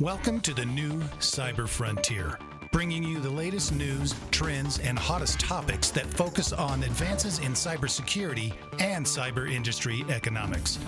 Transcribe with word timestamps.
Welcome 0.00 0.40
to 0.40 0.52
the 0.52 0.66
new 0.66 1.00
Cyber 1.20 1.66
Frontier, 1.66 2.38
bringing 2.70 3.02
you 3.02 3.18
the 3.18 3.30
latest 3.30 3.74
news, 3.74 4.14
trends, 4.30 4.78
and 4.78 4.98
hottest 4.98 5.40
topics 5.40 5.90
that 5.92 6.04
focus 6.04 6.52
on 6.52 6.82
advances 6.82 7.38
in 7.38 7.52
cybersecurity 7.52 8.52
and 8.78 9.06
cyber 9.06 9.50
industry 9.50 10.04
economics. 10.10 10.78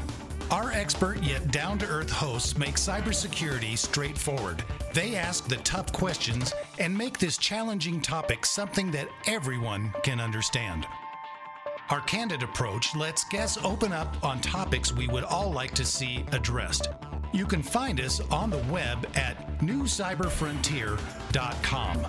Our 0.51 0.73
expert 0.73 1.23
yet 1.23 1.51
down 1.51 1.79
to 1.79 1.87
earth 1.87 2.11
hosts 2.11 2.59
make 2.59 2.75
cybersecurity 2.75 3.79
straightforward. 3.79 4.63
They 4.93 5.17
ask 5.17 5.49
the 5.49 5.57
tough 5.57 5.91
questions 5.91 6.53
and 6.79 6.97
make 6.97 7.17
this 7.17 7.39
challenging 7.39 8.03
topic 8.03 8.45
something 8.45 8.91
that 8.91 9.09
everyone 9.27 9.95
can 10.03 10.21
understand. 10.21 10.87
Our 11.91 12.01
candid 12.03 12.43
approach 12.43 12.95
lets 12.95 13.25
guests 13.25 13.57
open 13.65 13.95
up 13.95 14.23
on 14.23 14.43
topics 14.43 14.93
we 14.93 15.09
would 15.09 15.25
all 15.25 15.51
like 15.51 15.75
to 15.77 15.87
see 15.87 16.27
addressed. 16.33 16.91
You 17.33 17.47
can 17.47 17.63
find 17.63 17.99
us 17.99 18.21
on 18.31 18.51
the 18.51 18.59
web 18.71 19.09
at 19.15 19.59
newcyberfrontier.com. 19.61 22.07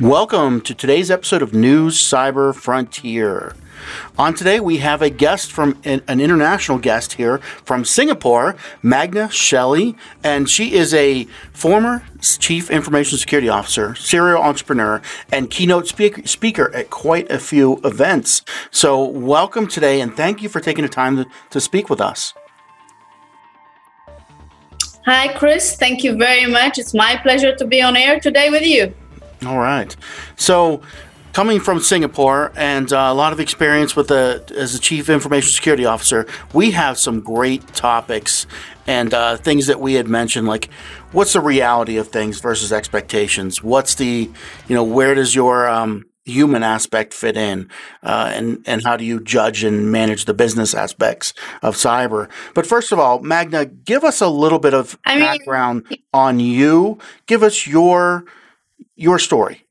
Welcome 0.00 0.60
to 0.62 0.74
today's 0.74 1.08
episode 1.08 1.42
of 1.42 1.54
New 1.54 1.90
Cyber 1.90 2.52
Frontier. 2.52 3.54
On 4.16 4.34
today, 4.34 4.60
we 4.60 4.78
have 4.78 5.02
a 5.02 5.10
guest 5.10 5.52
from 5.52 5.78
an, 5.84 6.02
an 6.08 6.20
international 6.20 6.78
guest 6.78 7.14
here 7.14 7.38
from 7.64 7.84
Singapore, 7.84 8.56
Magda 8.82 9.28
Chelly, 9.28 9.96
and 10.22 10.48
she 10.48 10.74
is 10.74 10.92
a 10.94 11.24
former 11.52 12.02
Chief 12.20 12.70
Information 12.70 13.18
Security 13.18 13.48
Officer, 13.48 13.94
serial 13.94 14.42
entrepreneur, 14.42 15.00
and 15.30 15.50
keynote 15.50 15.86
speak- 15.86 16.26
speaker 16.26 16.74
at 16.74 16.90
quite 16.90 17.30
a 17.30 17.38
few 17.38 17.80
events. 17.84 18.42
So, 18.70 19.04
welcome 19.04 19.66
today, 19.66 20.00
and 20.00 20.16
thank 20.16 20.42
you 20.42 20.48
for 20.48 20.60
taking 20.60 20.82
the 20.82 20.88
time 20.88 21.16
to, 21.16 21.26
to 21.50 21.60
speak 21.60 21.88
with 21.88 22.00
us. 22.00 22.34
Hi, 25.06 25.32
Chris. 25.32 25.74
Thank 25.76 26.04
you 26.04 26.16
very 26.16 26.44
much. 26.44 26.78
It's 26.78 26.92
my 26.92 27.16
pleasure 27.16 27.54
to 27.56 27.66
be 27.66 27.80
on 27.80 27.96
air 27.96 28.20
today 28.20 28.50
with 28.50 28.62
you. 28.62 28.92
All 29.46 29.58
right. 29.58 29.96
So, 30.36 30.82
coming 31.38 31.60
from 31.60 31.78
Singapore 31.78 32.50
and 32.56 32.92
uh, 32.92 32.96
a 32.96 33.14
lot 33.14 33.32
of 33.32 33.38
experience 33.38 33.94
with 33.94 34.08
the 34.08 34.42
as 34.56 34.74
a 34.74 34.78
chief 34.80 35.08
information 35.08 35.52
security 35.52 35.84
officer, 35.84 36.26
we 36.52 36.72
have 36.72 36.98
some 36.98 37.20
great 37.20 37.64
topics 37.68 38.44
and 38.88 39.14
uh, 39.14 39.36
things 39.36 39.68
that 39.68 39.78
we 39.78 39.94
had 39.94 40.08
mentioned, 40.08 40.48
like 40.48 40.68
what's 41.12 41.34
the 41.34 41.40
reality 41.40 41.96
of 41.96 42.08
things 42.08 42.40
versus 42.40 42.72
expectations. 42.72 43.62
What's 43.62 43.94
the 43.94 44.28
you 44.66 44.74
know 44.74 44.82
where 44.82 45.14
does 45.14 45.32
your 45.32 45.68
um, 45.68 46.06
human 46.24 46.64
aspect 46.64 47.14
fit 47.14 47.36
in, 47.36 47.70
uh, 48.02 48.32
and 48.34 48.64
and 48.66 48.82
how 48.82 48.96
do 48.96 49.04
you 49.04 49.20
judge 49.20 49.62
and 49.62 49.92
manage 49.92 50.24
the 50.24 50.34
business 50.34 50.74
aspects 50.74 51.34
of 51.62 51.76
cyber? 51.76 52.28
But 52.52 52.66
first 52.66 52.90
of 52.90 52.98
all, 52.98 53.20
Magda, 53.20 53.66
give 53.66 54.02
us 54.02 54.20
a 54.20 54.28
little 54.28 54.58
bit 54.58 54.74
of 54.74 54.98
I 55.04 55.14
mean- 55.14 55.24
background 55.24 55.98
on 56.12 56.40
you. 56.40 56.98
Give 57.26 57.44
us 57.44 57.64
your 57.64 58.24
your 58.96 59.20
story. 59.20 59.67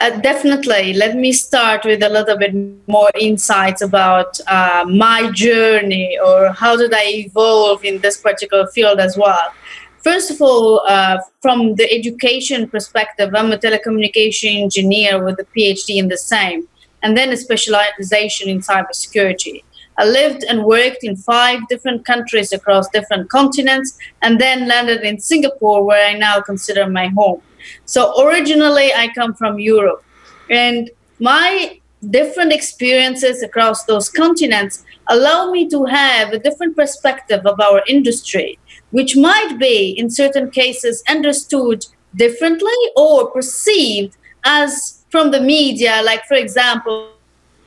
Uh, 0.00 0.18
definitely. 0.20 0.94
Let 0.94 1.14
me 1.16 1.30
start 1.30 1.84
with 1.84 2.02
a 2.02 2.08
little 2.08 2.38
bit 2.38 2.54
more 2.88 3.10
insights 3.20 3.82
about 3.82 4.40
uh, 4.46 4.86
my 4.88 5.30
journey 5.32 6.18
or 6.18 6.52
how 6.54 6.74
did 6.74 6.94
I 6.94 7.04
evolve 7.26 7.84
in 7.84 7.98
this 7.98 8.16
particular 8.16 8.66
field 8.68 8.98
as 8.98 9.18
well. 9.18 9.52
First 9.98 10.30
of 10.30 10.40
all, 10.40 10.82
uh, 10.88 11.18
from 11.42 11.74
the 11.74 11.92
education 11.92 12.66
perspective, 12.66 13.34
I'm 13.34 13.52
a 13.52 13.58
telecommunication 13.58 14.62
engineer 14.62 15.22
with 15.22 15.38
a 15.38 15.44
PhD 15.54 15.96
in 15.96 16.08
the 16.08 16.16
same, 16.16 16.66
and 17.02 17.14
then 17.14 17.28
a 17.30 17.36
specialization 17.36 18.48
in 18.48 18.60
cybersecurity. 18.60 19.62
I 19.98 20.06
lived 20.06 20.44
and 20.44 20.64
worked 20.64 21.04
in 21.04 21.16
five 21.16 21.68
different 21.68 22.06
countries 22.06 22.54
across 22.54 22.88
different 22.88 23.28
continents, 23.28 23.98
and 24.22 24.40
then 24.40 24.66
landed 24.66 25.02
in 25.02 25.20
Singapore, 25.20 25.84
where 25.84 26.06
I 26.08 26.14
now 26.14 26.40
consider 26.40 26.88
my 26.88 27.08
home. 27.08 27.42
So 27.84 28.26
originally, 28.26 28.92
I 28.92 29.08
come 29.14 29.34
from 29.34 29.58
Europe, 29.58 30.02
and 30.48 30.90
my 31.18 31.78
different 32.08 32.52
experiences 32.52 33.42
across 33.42 33.84
those 33.84 34.08
continents 34.08 34.84
allow 35.10 35.50
me 35.50 35.68
to 35.68 35.84
have 35.84 36.32
a 36.32 36.38
different 36.38 36.74
perspective 36.74 37.44
of 37.44 37.60
our 37.60 37.82
industry, 37.86 38.58
which 38.90 39.16
might 39.16 39.58
be, 39.58 39.90
in 39.98 40.08
certain 40.08 40.50
cases, 40.50 41.02
understood 41.08 41.84
differently 42.16 42.80
or 42.96 43.30
perceived 43.30 44.16
as 44.44 45.04
from 45.10 45.30
the 45.30 45.40
media, 45.40 46.00
like, 46.02 46.24
for 46.24 46.34
example, 46.34 47.12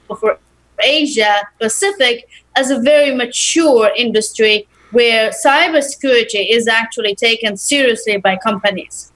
for 0.07 0.39
Asia 0.81 1.47
Pacific 1.59 2.27
as 2.55 2.71
a 2.71 2.79
very 2.79 3.13
mature 3.15 3.91
industry 3.95 4.67
where 4.91 5.31
cybersecurity 5.45 6.49
is 6.49 6.67
actually 6.67 7.15
taken 7.15 7.55
seriously 7.55 8.17
by 8.17 8.35
companies. 8.35 9.12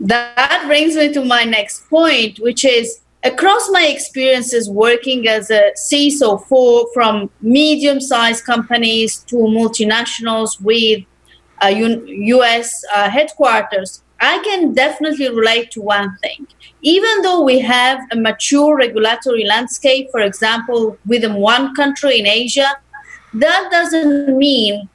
That 0.00 0.62
brings 0.66 0.96
me 0.96 1.12
to 1.12 1.24
my 1.24 1.44
next 1.44 1.88
point, 1.90 2.38
which 2.38 2.64
is 2.64 3.00
across 3.22 3.68
my 3.70 3.86
experiences 3.86 4.70
working 4.70 5.28
as 5.28 5.50
a 5.50 5.72
CISO 5.76 6.42
for 6.46 6.86
from 6.94 7.30
medium-sized 7.42 8.44
companies 8.44 9.18
to 9.24 9.36
multinationals 9.36 10.58
with 10.60 11.04
uh, 11.62 11.68
U- 11.68 12.06
U.S. 12.06 12.82
Uh, 12.94 13.10
headquarters, 13.10 14.02
I 14.20 14.38
can 14.38 14.72
definitely 14.72 15.28
relate 15.28 15.70
to 15.72 15.82
one 15.82 16.16
thing. 16.22 16.46
Even 16.80 17.20
though 17.20 17.42
we 17.42 17.58
have 17.58 18.00
a 18.10 18.16
mature 18.16 18.76
regulatory 18.76 19.44
landscape, 19.44 20.08
for 20.10 20.20
example, 20.20 20.96
within 21.06 21.34
one 21.34 21.74
country 21.74 22.18
in 22.20 22.26
Asia, 22.26 22.70
that 23.34 23.68
doesn't 23.70 24.36
mean 24.36 24.88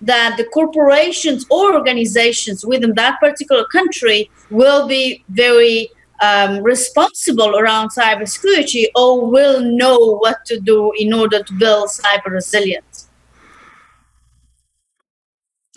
that 0.00 0.36
the 0.36 0.44
corporations 0.44 1.46
or 1.50 1.74
organizations 1.74 2.64
within 2.64 2.94
that 2.94 3.20
particular 3.20 3.64
country 3.64 4.30
will 4.50 4.88
be 4.88 5.24
very 5.28 5.90
um, 6.22 6.62
responsible 6.62 7.56
around 7.56 7.90
cybersecurity 7.90 8.86
or 8.94 9.26
will 9.26 9.60
know 9.60 10.18
what 10.18 10.44
to 10.46 10.60
do 10.60 10.92
in 10.98 11.12
order 11.12 11.42
to 11.42 11.52
build 11.54 11.88
cyber 11.88 12.30
resilience. 12.30 13.08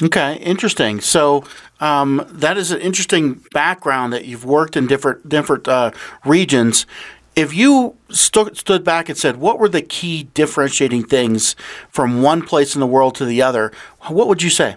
Okay, 0.01 0.35
interesting. 0.37 0.99
So 0.99 1.43
um, 1.79 2.25
that 2.29 2.57
is 2.57 2.71
an 2.71 2.81
interesting 2.81 3.43
background 3.53 4.11
that 4.11 4.25
you've 4.25 4.43
worked 4.43 4.75
in 4.75 4.87
different 4.87 5.29
different 5.29 5.67
uh, 5.67 5.91
regions. 6.25 6.85
If 7.35 7.53
you 7.53 7.97
stu- 8.09 8.53
stood 8.53 8.83
back 8.83 9.09
and 9.09 9.17
said, 9.17 9.37
what 9.37 9.57
were 9.57 9.69
the 9.69 9.81
key 9.81 10.25
differentiating 10.33 11.05
things 11.05 11.55
from 11.89 12.21
one 12.21 12.43
place 12.43 12.75
in 12.75 12.79
the 12.79 12.87
world 12.87 13.15
to 13.15 13.25
the 13.25 13.41
other? 13.41 13.71
What 14.07 14.27
would 14.27 14.43
you 14.43 14.49
say? 14.49 14.75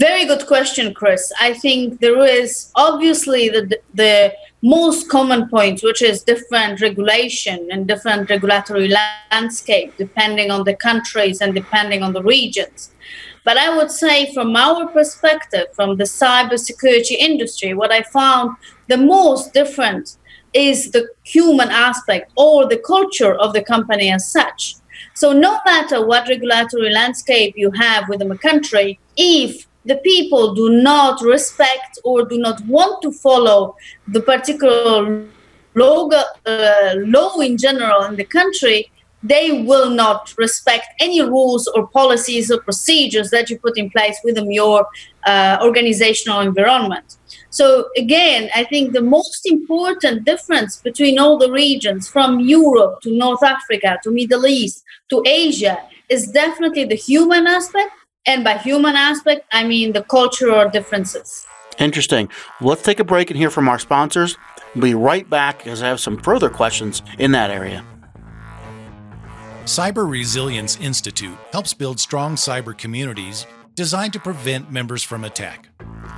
Very 0.00 0.24
good 0.24 0.46
question, 0.46 0.94
Chris. 0.94 1.30
I 1.38 1.52
think 1.52 2.00
there 2.00 2.24
is 2.24 2.72
obviously 2.76 3.50
the 3.50 3.78
the 3.92 4.32
most 4.62 5.10
common 5.10 5.50
point, 5.50 5.82
which 5.82 6.00
is 6.00 6.22
different 6.22 6.80
regulation 6.80 7.68
and 7.70 7.86
different 7.86 8.30
regulatory 8.30 8.88
landscape, 8.88 9.92
depending 9.98 10.50
on 10.50 10.64
the 10.64 10.74
countries 10.74 11.42
and 11.42 11.54
depending 11.54 12.02
on 12.02 12.14
the 12.14 12.22
regions. 12.22 12.92
But 13.44 13.58
I 13.58 13.76
would 13.76 13.90
say, 13.90 14.32
from 14.32 14.56
our 14.56 14.86
perspective, 14.86 15.66
from 15.74 15.98
the 15.98 16.04
cybersecurity 16.04 17.16
industry, 17.18 17.74
what 17.74 17.92
I 17.92 18.02
found 18.02 18.56
the 18.88 18.96
most 18.96 19.52
different 19.52 20.16
is 20.54 20.92
the 20.92 21.06
human 21.22 21.68
aspect 21.68 22.32
or 22.36 22.66
the 22.66 22.78
culture 22.78 23.34
of 23.34 23.52
the 23.52 23.62
company 23.62 24.10
as 24.10 24.26
such. 24.26 24.76
So, 25.12 25.32
no 25.34 25.58
matter 25.66 26.06
what 26.06 26.28
regulatory 26.28 26.90
landscape 26.90 27.54
you 27.58 27.70
have 27.72 28.08
within 28.08 28.30
a 28.30 28.38
country, 28.38 28.98
if 29.18 29.66
the 29.84 29.96
people 29.96 30.54
do 30.54 30.70
not 30.70 31.20
respect 31.22 31.98
or 32.04 32.24
do 32.24 32.38
not 32.38 32.60
want 32.66 33.02
to 33.02 33.12
follow 33.12 33.76
the 34.08 34.20
particular 34.20 35.26
law, 35.74 36.08
uh, 36.46 36.94
law 36.96 37.38
in 37.40 37.56
general 37.56 38.04
in 38.04 38.16
the 38.16 38.24
country, 38.24 38.90
they 39.22 39.62
will 39.62 39.90
not 39.90 40.34
respect 40.36 40.86
any 40.98 41.20
rules 41.20 41.68
or 41.68 41.86
policies 41.88 42.50
or 42.50 42.60
procedures 42.60 43.30
that 43.30 43.48
you 43.50 43.58
put 43.58 43.78
in 43.78 43.88
place 43.90 44.18
within 44.24 44.50
your 44.50 44.86
uh, 45.26 45.58
organizational 45.62 46.40
environment. 46.40 47.16
So 47.50 47.88
again, 47.96 48.50
I 48.54 48.64
think 48.64 48.92
the 48.92 49.02
most 49.02 49.46
important 49.46 50.24
difference 50.24 50.78
between 50.78 51.18
all 51.18 51.38
the 51.38 51.52
regions 51.52 52.08
from 52.08 52.40
Europe 52.40 53.00
to 53.02 53.16
North 53.16 53.42
Africa 53.42 53.98
to 54.02 54.10
Middle 54.10 54.46
East 54.46 54.82
to 55.10 55.22
Asia 55.24 55.78
is 56.08 56.26
definitely 56.28 56.84
the 56.84 56.96
human 56.96 57.46
aspect 57.46 57.92
and 58.26 58.44
by 58.44 58.58
human 58.58 58.96
aspect, 58.96 59.46
I 59.52 59.64
mean 59.64 59.92
the 59.92 60.02
cultural 60.02 60.68
differences. 60.68 61.46
Interesting. 61.78 62.28
Let's 62.60 62.82
take 62.82 63.00
a 63.00 63.04
break 63.04 63.30
and 63.30 63.38
hear 63.38 63.50
from 63.50 63.68
our 63.68 63.78
sponsors. 63.78 64.36
We'll 64.74 64.82
be 64.82 64.94
right 64.94 65.28
back 65.28 65.58
because 65.58 65.82
I 65.82 65.88
have 65.88 66.00
some 66.00 66.18
further 66.18 66.50
questions 66.50 67.02
in 67.18 67.32
that 67.32 67.50
area. 67.50 67.84
Cyber 69.64 70.08
Resilience 70.08 70.76
Institute 70.78 71.36
helps 71.52 71.72
build 71.72 72.00
strong 72.00 72.34
cyber 72.34 72.76
communities 72.76 73.46
designed 73.74 74.12
to 74.12 74.20
prevent 74.20 74.70
members 74.70 75.02
from 75.02 75.24
attack. 75.24 75.68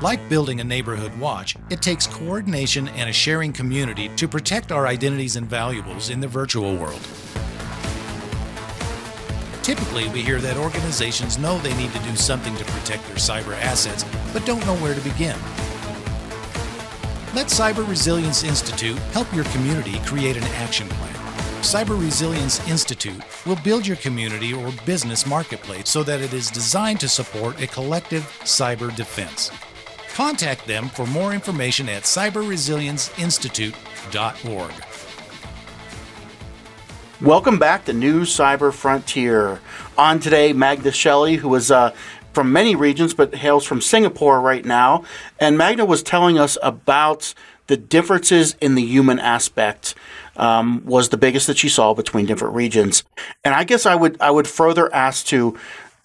Like 0.02 0.28
building 0.28 0.60
a 0.60 0.64
neighborhood 0.64 1.16
watch, 1.18 1.54
it 1.70 1.80
takes 1.80 2.06
coordination 2.06 2.88
and 2.88 3.08
a 3.08 3.12
sharing 3.12 3.52
community 3.52 4.10
to 4.16 4.26
protect 4.26 4.72
our 4.72 4.86
identities 4.86 5.36
and 5.36 5.48
valuables 5.48 6.10
in 6.10 6.20
the 6.20 6.26
virtual 6.26 6.74
world. 6.76 7.06
Typically, 9.64 10.08
we 10.10 10.20
hear 10.20 10.40
that 10.42 10.58
organizations 10.58 11.38
know 11.38 11.58
they 11.58 11.74
need 11.76 11.90
to 11.94 11.98
do 12.00 12.14
something 12.16 12.54
to 12.54 12.64
protect 12.66 13.06
their 13.06 13.16
cyber 13.16 13.58
assets, 13.62 14.04
but 14.34 14.44
don't 14.44 14.60
know 14.66 14.76
where 14.76 14.94
to 14.94 15.00
begin. 15.00 15.38
Let 17.34 17.46
Cyber 17.46 17.88
Resilience 17.88 18.44
Institute 18.44 18.98
help 19.14 19.34
your 19.34 19.44
community 19.44 20.00
create 20.00 20.36
an 20.36 20.42
action 20.58 20.86
plan. 20.88 21.14
Cyber 21.62 21.98
Resilience 21.98 22.60
Institute 22.68 23.22
will 23.46 23.56
build 23.64 23.86
your 23.86 23.96
community 23.96 24.52
or 24.52 24.70
business 24.84 25.26
marketplace 25.26 25.88
so 25.88 26.02
that 26.02 26.20
it 26.20 26.34
is 26.34 26.50
designed 26.50 27.00
to 27.00 27.08
support 27.08 27.62
a 27.62 27.66
collective 27.66 28.24
cyber 28.42 28.94
defense. 28.94 29.50
Contact 30.12 30.66
them 30.66 30.90
for 30.90 31.06
more 31.06 31.32
information 31.32 31.88
at 31.88 32.02
cyberresilienceinstitute.org. 32.02 34.93
Welcome 37.20 37.60
back 37.60 37.84
to 37.84 37.92
New 37.92 38.22
Cyber 38.22 38.72
Frontier. 38.72 39.60
On 39.96 40.18
today, 40.18 40.52
Magda 40.52 40.90
Chelly, 40.90 41.36
who 41.36 41.54
is 41.54 41.70
uh, 41.70 41.94
from 42.32 42.52
many 42.52 42.74
regions 42.74 43.14
but 43.14 43.36
hails 43.36 43.64
from 43.64 43.80
Singapore 43.80 44.40
right 44.40 44.64
now. 44.64 45.04
And 45.38 45.56
Magda 45.56 45.84
was 45.84 46.02
telling 46.02 46.40
us 46.40 46.58
about 46.60 47.32
the 47.68 47.76
differences 47.76 48.56
in 48.60 48.74
the 48.74 48.84
human 48.84 49.20
aspect 49.20 49.94
um, 50.36 50.84
was 50.84 51.10
the 51.10 51.16
biggest 51.16 51.46
that 51.46 51.56
she 51.56 51.68
saw 51.68 51.94
between 51.94 52.26
different 52.26 52.56
regions. 52.56 53.04
And 53.44 53.54
I 53.54 53.62
guess 53.62 53.86
I 53.86 53.94
would 53.94 54.20
I 54.20 54.32
would 54.32 54.48
further 54.48 54.92
ask 54.92 55.24
to 55.26 55.56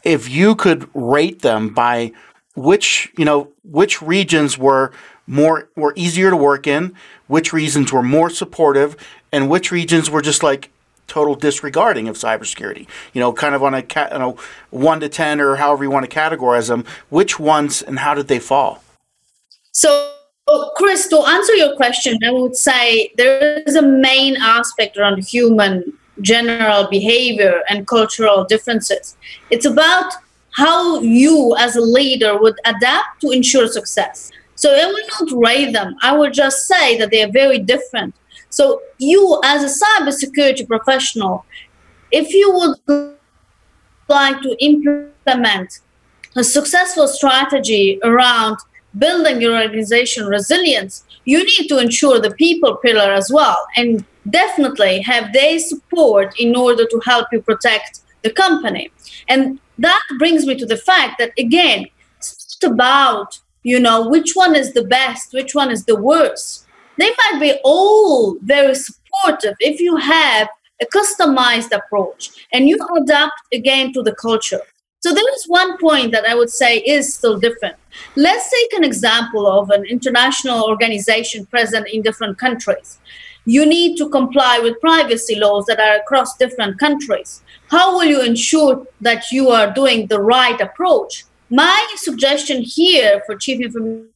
if 0.04 0.30
you 0.30 0.54
could 0.54 0.88
rate 0.94 1.42
them 1.42 1.74
by 1.74 2.12
which 2.56 3.12
you 3.18 3.26
know 3.26 3.52
which 3.64 4.00
regions 4.00 4.60
were 4.60 4.92
more 5.26 5.70
were 5.76 5.94
easier 5.96 6.30
to 6.30 6.38
work 6.38 6.68
in, 6.68 6.94
which 7.26 7.52
regions 7.52 7.92
were 7.92 8.04
more 8.04 8.30
supportive, 8.30 8.96
and 9.32 9.50
which 9.50 9.72
regions 9.72 10.08
were 10.12 10.22
just 10.22 10.44
like 10.44 10.70
total 11.10 11.36
disregarding 11.36 12.08
of 12.08 12.16
cybersecurity. 12.16 12.88
You 13.14 13.20
know, 13.22 13.34
kind 13.34 13.56
of 13.56 13.64
on 13.64 13.74
a 13.74 13.80
you 13.80 14.20
know 14.20 14.38
one 14.70 15.00
to 15.02 15.10
ten 15.10 15.42
or 15.42 15.56
however 15.56 15.84
you 15.84 15.90
want 15.90 16.10
to 16.10 16.16
categorize 16.16 16.70
them. 16.70 16.86
Which 17.10 17.40
ones 17.40 17.82
and 17.82 18.00
how 18.00 18.14
did 18.14 18.28
they 18.28 18.40
fall? 18.40 18.84
So. 19.72 20.14
Chris, 20.78 21.08
to 21.10 21.20
answer 21.20 21.54
your 21.54 21.76
question, 21.76 22.18
I 22.26 22.32
would 22.32 22.56
say 22.56 23.12
there 23.18 23.62
is 23.68 23.76
a 23.76 23.84
main 23.84 24.36
aspect 24.38 24.98
around 24.98 25.24
human 25.24 25.94
general 26.22 26.88
behavior 26.90 27.62
and 27.70 27.88
cultural 27.88 28.46
differences. 28.46 29.16
It's 29.50 29.66
about 29.66 30.12
how 30.52 31.02
you 31.02 31.56
as 31.58 31.76
a 31.76 31.82
leader 31.82 32.38
would 32.38 32.56
adapt 32.66 33.22
to 33.22 33.32
ensure 33.32 33.68
success. 33.68 34.32
So 34.56 34.74
I 34.76 34.86
will 34.86 35.08
not 35.20 35.48
rate 35.48 35.72
them. 35.72 35.96
I 36.02 36.12
will 36.18 36.32
just 36.32 36.68
say 36.68 36.98
that 36.98 37.12
they 37.12 37.24
are 37.24 37.32
very 37.32 37.60
different. 37.60 38.14
So 38.50 38.82
you 38.98 39.40
as 39.44 39.64
a 39.64 39.86
cybersecurity 39.86 40.68
professional, 40.68 41.46
if 42.12 42.34
you 42.34 42.52
would 42.88 43.16
like 44.08 44.42
to 44.42 44.56
implement 44.60 45.80
a 46.36 46.44
successful 46.44 47.08
strategy 47.08 48.00
around 48.04 48.58
building 48.98 49.40
your 49.40 49.62
organization 49.62 50.26
resilience, 50.26 51.04
you 51.26 51.44
need 51.44 51.68
to 51.68 51.78
ensure 51.78 52.20
the 52.20 52.32
people 52.32 52.78
pillar 52.78 53.12
as 53.14 53.32
well 53.32 53.68
and 53.78 54.04
definitely 54.30 55.02
have 55.02 55.32
their 55.32 55.60
support 55.60 56.40
in 56.40 56.56
order 56.56 56.86
to 56.86 57.00
help 57.06 57.28
you 57.32 57.42
protect 57.42 58.02
the 58.24 58.32
company. 58.32 58.92
And 59.28 59.60
that 59.78 60.04
brings 60.18 60.46
me 60.46 60.56
to 60.56 60.66
the 60.66 60.78
fact 60.78 61.20
that 61.20 61.32
again, 61.38 61.88
it's 62.18 62.58
about, 62.64 63.40
you 63.64 63.80
know, 63.80 64.10
which 64.10 64.32
one 64.34 64.56
is 64.56 64.74
the 64.74 64.84
best, 64.84 65.34
which 65.34 65.54
one 65.54 65.72
is 65.72 65.86
the 65.86 65.96
worst 65.96 66.66
they 67.00 67.10
might 67.10 67.40
be 67.40 67.54
all 67.64 68.38
very 68.42 68.76
supportive 68.76 69.56
if 69.60 69.80
you 69.80 69.96
have 69.96 70.50
a 70.82 70.86
customized 70.86 71.72
approach 71.72 72.48
and 72.54 72.68
you 72.68 72.78
adapt 73.02 73.42
again 73.54 73.94
to 73.94 74.02
the 74.02 74.16
culture. 74.16 74.62
So 75.02 75.14
there 75.14 75.34
is 75.34 75.46
one 75.48 75.78
point 75.78 76.12
that 76.12 76.26
I 76.26 76.36
would 76.36 76.50
say 76.50 76.80
is 76.80 77.14
still 77.14 77.40
different. 77.40 77.78
Let's 78.18 78.52
take 78.52 78.74
an 78.74 78.84
example 78.84 79.48
of 79.48 79.70
an 79.70 79.86
international 79.86 80.64
organization 80.66 81.46
present 81.46 81.88
in 81.88 82.02
different 82.02 82.38
countries. 82.38 83.00
You 83.46 83.66
need 83.66 83.98
to 83.98 84.10
comply 84.10 84.60
with 84.60 84.82
privacy 84.82 85.36
laws 85.36 85.66
that 85.68 85.80
are 85.80 85.96
across 85.96 86.36
different 86.38 86.80
countries. 86.80 87.42
How 87.70 87.96
will 87.96 88.06
you 88.06 88.22
ensure 88.22 88.86
that 89.00 89.32
you 89.32 89.50
are 89.50 89.72
doing 89.72 90.08
the 90.08 90.20
right 90.20 90.60
approach? 90.60 91.24
My 91.50 91.88
suggestion 91.96 92.62
here 92.62 93.24
for 93.26 93.36
chief 93.38 93.62
information 93.62 94.10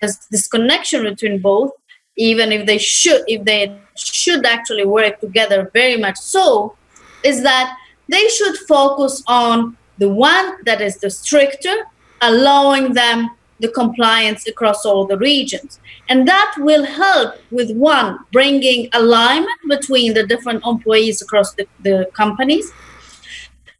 this 0.00 0.46
connection 0.46 1.04
between 1.04 1.40
both 1.40 1.70
even 2.16 2.52
if 2.52 2.66
they 2.66 2.78
should 2.78 3.22
if 3.28 3.44
they 3.44 3.76
should 3.96 4.44
actually 4.46 4.84
work 4.84 5.20
together 5.20 5.70
very 5.72 5.96
much 5.96 6.16
so 6.16 6.76
is 7.24 7.42
that 7.42 7.76
they 8.08 8.28
should 8.28 8.56
focus 8.68 9.22
on 9.26 9.76
the 9.98 10.08
one 10.08 10.64
that 10.64 10.80
is 10.80 10.98
the 10.98 11.10
stricter 11.10 11.74
allowing 12.22 12.92
them 12.94 13.30
the 13.60 13.68
compliance 13.68 14.46
across 14.48 14.84
all 14.84 15.06
the 15.06 15.18
regions. 15.18 15.80
And 16.08 16.26
that 16.26 16.54
will 16.58 16.84
help 16.84 17.34
with 17.50 17.70
one 17.76 18.18
bringing 18.32 18.88
alignment 18.94 19.60
between 19.68 20.14
the 20.14 20.26
different 20.26 20.64
employees 20.66 21.22
across 21.22 21.54
the, 21.54 21.68
the 21.80 22.10
companies. 22.14 22.72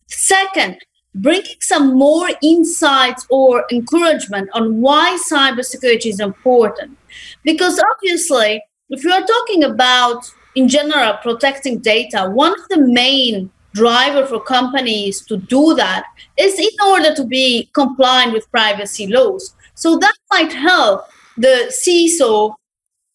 Second 0.06 0.78
bringing 1.15 1.61
some 1.61 1.97
more 1.97 2.29
insights 2.43 3.27
or 3.31 3.65
encouragement 3.71 4.49
on 4.55 4.81
why 4.81 5.19
cybersecurity 5.31 6.07
is 6.07 6.21
important. 6.21 6.97
Because 7.45 7.83
obviously, 7.95 8.62
if 8.91 9.05
you 9.05 9.12
are 9.12 9.25
talking 9.25 9.65
about, 9.65 10.25
in 10.55 10.69
general, 10.69 11.15
protecting 11.23 11.79
data, 11.79 12.31
one 12.33 12.53
of 12.53 12.69
the 12.69 12.81
main 12.81 13.51
driver 13.73 14.27
for 14.27 14.41
companies 14.41 15.25
to 15.27 15.37
do 15.37 15.75
that 15.75 16.05
is 16.37 16.59
in 16.59 16.89
order 16.89 17.15
to 17.15 17.25
be 17.25 17.71
compliant 17.73 18.33
with 18.33 18.51
privacy 18.51 19.06
laws. 19.06 19.55
So 19.75 19.97
that 19.99 20.15
might 20.31 20.53
help 20.53 21.06
the 21.37 21.73
CISO 21.73 22.55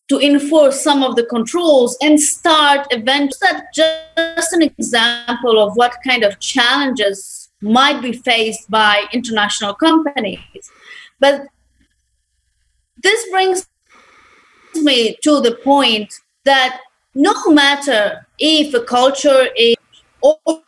to 0.08 0.20
enforce 0.20 0.82
some 0.82 1.04
of 1.04 1.16
the 1.16 1.26
controls 1.26 1.98
and 2.02 2.20
start 2.20 2.88
events. 2.92 3.38
That's 3.40 3.64
just 3.76 4.54
an 4.54 4.62
example 4.62 5.60
of 5.62 5.76
what 5.76 5.98
kind 6.08 6.24
of 6.24 6.40
challenges 6.40 7.45
might 7.66 8.02
be 8.02 8.14
faced 8.14 8.70
by 8.70 9.06
international 9.12 9.74
companies. 9.74 10.72
But 11.20 11.48
this 13.02 13.30
brings 13.30 13.68
me 14.76 15.18
to 15.24 15.42
the 15.42 15.56
point 15.64 16.14
that 16.44 16.80
no 17.16 17.34
matter 17.52 18.28
if 18.40 18.74
a 18.74 18.84
culture 18.84 19.48
is 19.58 19.76
or 20.22 20.62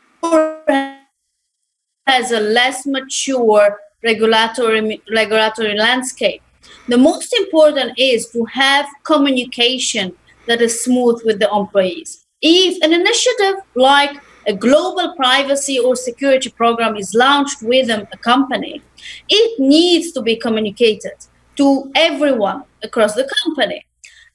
has 2.07 2.31
a 2.31 2.39
less 2.39 2.85
mature 2.85 3.79
regulatory 4.03 5.01
regulatory 5.11 5.75
landscape, 5.77 6.41
the 6.87 6.97
most 6.97 7.33
important 7.33 7.97
is 7.97 8.29
to 8.29 8.43
have 8.45 8.85
communication 9.03 10.13
that 10.47 10.61
is 10.61 10.83
smooth 10.83 11.21
with 11.25 11.39
the 11.39 11.49
employees. 11.53 12.25
If 12.41 12.81
an 12.81 12.93
initiative 12.93 13.55
like 13.75 14.21
a 14.47 14.53
global 14.53 15.13
privacy 15.15 15.77
or 15.77 15.95
security 15.95 16.49
program 16.49 16.95
is 16.95 17.13
launched 17.13 17.61
within 17.61 18.07
a 18.11 18.17
company, 18.17 18.81
it 19.29 19.59
needs 19.59 20.11
to 20.13 20.21
be 20.21 20.35
communicated 20.35 21.17
to 21.57 21.91
everyone 21.95 22.63
across 22.83 23.13
the 23.15 23.29
company. 23.43 23.85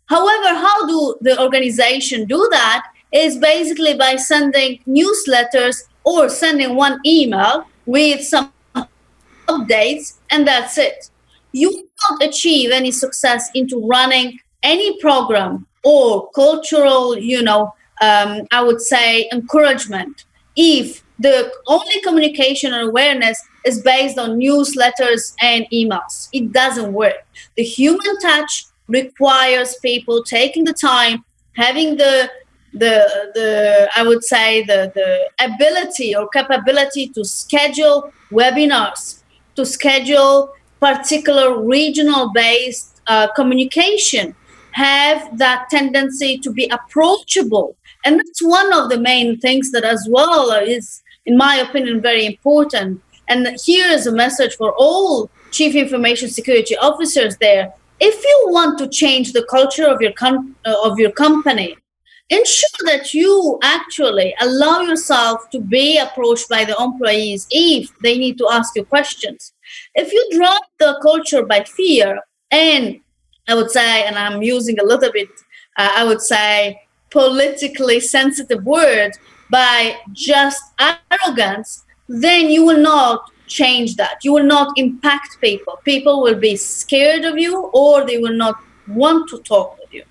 However, 0.07 0.49
how 0.49 0.87
do 0.87 1.17
the 1.23 1.41
organization 1.41 2.27
do 2.27 2.47
that 2.51 2.87
is 3.13 3.39
basically 3.39 3.95
by 3.95 4.17
sending 4.17 4.81
newsletters 4.87 5.85
or 6.05 6.29
sending 6.29 6.75
one 6.77 6.99
email 7.07 7.65
with 7.87 8.23
some 8.25 8.53
updates, 9.49 10.19
and 10.31 10.47
that's 10.47 10.79
it. 10.79 11.11
You 11.53 11.71
will 11.71 11.85
not 12.11 12.29
achieve 12.29 12.71
any 12.71 12.91
success 12.91 13.51
into 13.55 13.87
running 13.87 14.39
any 14.63 14.99
program 15.01 15.67
or 15.85 16.31
cultural, 16.31 17.19
you 17.19 17.43
know, 17.43 17.75
um, 18.03 18.47
I 18.51 18.63
would 18.63 18.81
say, 18.81 19.29
encouragement. 19.33 20.25
If 20.57 21.03
the 21.19 21.53
only 21.69 22.01
communication 22.03 22.75
and 22.75 22.89
awareness 22.89 23.41
is 23.65 23.81
based 23.81 24.19
on 24.19 24.41
newsletters 24.41 25.35
and 25.41 25.65
emails, 25.73 26.29
it 26.33 26.53
doesn't 26.53 26.93
work. 26.93 27.25
The 27.57 27.63
human 27.63 28.19
touch 28.19 28.67
requires 28.89 29.77
people 29.77 30.25
taking 30.25 30.65
the 30.65 30.75
time, 30.75 31.25
having 31.57 31.97
the 31.97 32.31
the 32.75 33.31
the 33.35 33.89
I 33.95 34.03
would 34.03 34.25
say 34.25 34.65
the 34.65 34.91
the 34.95 35.09
ability 35.45 36.17
or 36.17 36.29
capability 36.29 37.09
to 37.09 37.25
schedule 37.25 38.13
webinars, 38.31 39.23
to 39.55 39.65
schedule 39.65 40.53
particular 40.81 41.63
regional 41.63 42.33
based 42.33 43.01
uh, 43.07 43.29
communication, 43.33 44.35
have 44.73 45.39
that 45.39 45.69
tendency 45.71 46.39
to 46.39 46.51
be 46.51 46.69
approachable 46.69 47.77
and 48.05 48.19
that's 48.19 48.43
one 48.43 48.73
of 48.73 48.91
the 48.91 48.99
main 48.99 49.39
things 49.39 49.71
that 49.73 49.85
as 49.85 50.07
well 50.11 50.51
is 50.53 51.03
in 51.27 51.37
my 51.37 51.57
opinion, 51.57 52.01
very 52.01 52.27
important. 52.27 53.01
And 53.29 53.57
here 53.65 53.89
is 53.89 54.07
a 54.07 54.13
message 54.13 54.57
for 54.57 54.75
all 54.77 55.31
chief 55.51 55.75
information 55.75 56.29
security 56.29 56.77
officers 56.77 57.37
there. 57.39 57.73
If 58.01 58.23
you 58.25 58.47
want 58.51 58.79
to 58.79 58.89
change 58.89 59.33
the 59.33 59.47
culture 59.49 59.87
of 59.87 60.01
your 60.01 60.13
com- 60.13 60.57
uh, 60.65 60.75
of 60.83 60.99
your 60.99 61.13
company, 61.13 61.77
ensure 62.31 62.87
that 62.87 63.15
you 63.15 63.59
actually 63.63 64.35
allow 64.41 64.81
yourself 64.81 65.49
to 65.51 65.61
be 65.61 65.99
approached 65.99 66.49
by 66.49 66.65
the 66.65 66.77
employees 66.81 67.47
if 67.51 67.97
they 68.01 68.19
need 68.19 68.39
to 68.39 68.49
ask 68.51 68.75
you 68.75 68.85
questions. 68.85 69.53
If 69.95 70.13
you 70.13 70.29
drive 70.33 70.67
the 70.81 70.99
culture 71.01 71.45
by 71.45 71.63
fear, 71.63 72.19
and 72.51 73.01
I 73.49 73.55
would 73.55 73.71
say, 73.71 74.05
and 74.05 74.17
I'm 74.17 74.43
using 74.43 74.81
a 74.81 74.85
little 74.85 75.13
bit, 75.13 75.29
uh, 75.79 75.91
I 75.95 76.05
would 76.05 76.21
say, 76.21 76.81
politically 77.13 78.01
sensitive 78.01 78.65
word 78.65 79.13
by 79.51 79.97
just 80.13 80.63
arrogance, 80.81 81.85
then 82.09 82.49
you 82.49 82.65
will 82.65 82.81
not 82.81 83.31
change 83.47 83.97
that. 83.97 84.25
You 84.25 84.33
will 84.33 84.45
not 84.45 84.79
impact 84.79 85.39
people. 85.41 85.79
People 85.85 86.23
will 86.23 86.35
be 86.35 86.57
scared 86.57 87.25
of 87.25 87.39
you 87.39 87.71
or 87.75 88.07
they 88.07 88.19
will 88.19 88.35
not 88.35 88.57
want 88.89 89.29
to 89.29 89.39
talk 89.41 89.79
with 89.79 89.93
you. 89.93 90.05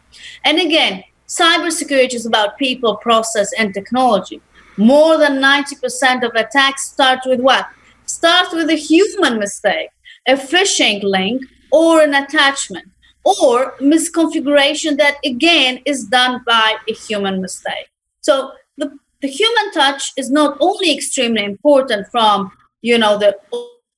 And 0.43 0.59
again, 0.59 1.03
cybersecurity 1.27 2.13
is 2.13 2.25
about 2.25 2.57
people, 2.57 2.97
process, 2.97 3.51
and 3.57 3.73
technology. 3.73 4.41
More 4.77 5.17
than 5.17 5.41
90% 5.41 6.23
of 6.23 6.35
attacks 6.35 6.85
start 6.85 7.19
with 7.25 7.39
what? 7.39 7.67
Start 8.05 8.53
with 8.53 8.69
a 8.69 8.75
human 8.75 9.39
mistake, 9.39 9.89
a 10.27 10.33
phishing 10.33 11.01
link, 11.03 11.41
or 11.71 12.01
an 12.01 12.13
attachment, 12.13 12.90
or 13.23 13.73
misconfiguration 13.79 14.97
that 14.97 15.17
again 15.23 15.81
is 15.85 16.05
done 16.05 16.41
by 16.45 16.75
a 16.87 16.93
human 16.93 17.41
mistake. 17.41 17.87
So 18.21 18.51
the, 18.77 18.97
the 19.21 19.27
human 19.27 19.71
touch 19.71 20.11
is 20.17 20.29
not 20.31 20.57
only 20.59 20.93
extremely 20.93 21.43
important 21.43 22.07
from 22.07 22.51
you 22.81 22.97
know 22.97 23.17
the 23.17 23.37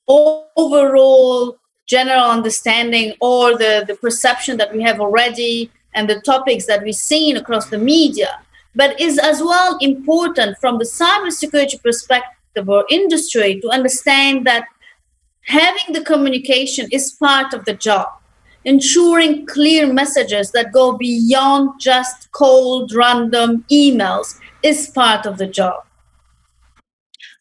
overall 0.08 1.58
general 1.86 2.30
understanding 2.30 3.14
or 3.20 3.58
the, 3.58 3.84
the 3.88 3.96
perception 3.96 4.58
that 4.58 4.74
we 4.74 4.82
have 4.82 5.00
already 5.00 5.70
and 5.96 6.10
the 6.10 6.20
topics 6.22 6.66
that 6.66 6.84
we've 6.84 6.96
seen 6.96 7.38
across 7.38 7.68
the 7.68 7.78
media, 7.78 8.40
but 8.76 9.00
is 9.00 9.20
as 9.20 9.42
well 9.42 9.78
important 9.80 10.58
from 10.58 10.78
the 10.80 10.86
cybersecurity 10.86 11.82
perspective 11.82 12.68
or 12.68 12.86
industry 12.90 13.60
to 13.62 13.70
understand 13.70 14.46
that 14.46 14.66
having 15.42 15.94
the 15.94 16.04
communication 16.04 16.88
is 16.92 17.12
part 17.12 17.54
of 17.54 17.66
the 17.66 17.74
job. 17.74 18.08
Ensuring 18.66 19.46
clear 19.46 19.92
messages 19.92 20.52
that 20.52 20.72
go 20.72 20.98
beyond 20.98 21.80
just 21.80 22.32
cold, 22.32 22.94
random 22.94 23.66
emails 23.72 24.40
is 24.64 24.88
part 24.90 25.26
of 25.26 25.38
the 25.38 25.48
job. 25.48 25.84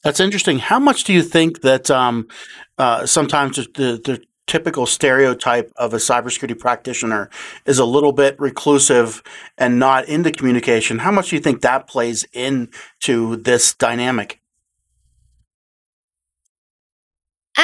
That's 0.03 0.19
interesting. 0.19 0.59
How 0.59 0.81
much 0.81 1.05
do 1.05 1.13
you 1.13 1.23
think 1.23 1.61
that 1.61 1.91
um, 1.91 2.29
uh, 2.77 3.07
sometimes 3.07 3.57
the, 3.57 4.01
the 4.05 4.21
typical 4.49 4.85
stereotype 4.85 5.73
of 5.77 5.95
a 5.95 5.99
cybersecurity 5.99 6.59
practitioner 6.59 7.31
is 7.67 7.79
a 7.79 7.85
little 7.85 8.13
bit 8.13 8.39
reclusive 8.41 9.23
and 9.57 9.79
not 9.79 10.09
into 10.09 10.33
communication? 10.33 10.99
How 10.99 11.13
much 11.13 11.31
do 11.31 11.37
you 11.37 11.43
think 11.43 11.63
that 11.63 11.87
plays 11.87 12.25
into 12.33 13.37
this 13.37 13.75
dynamic? 13.75 14.42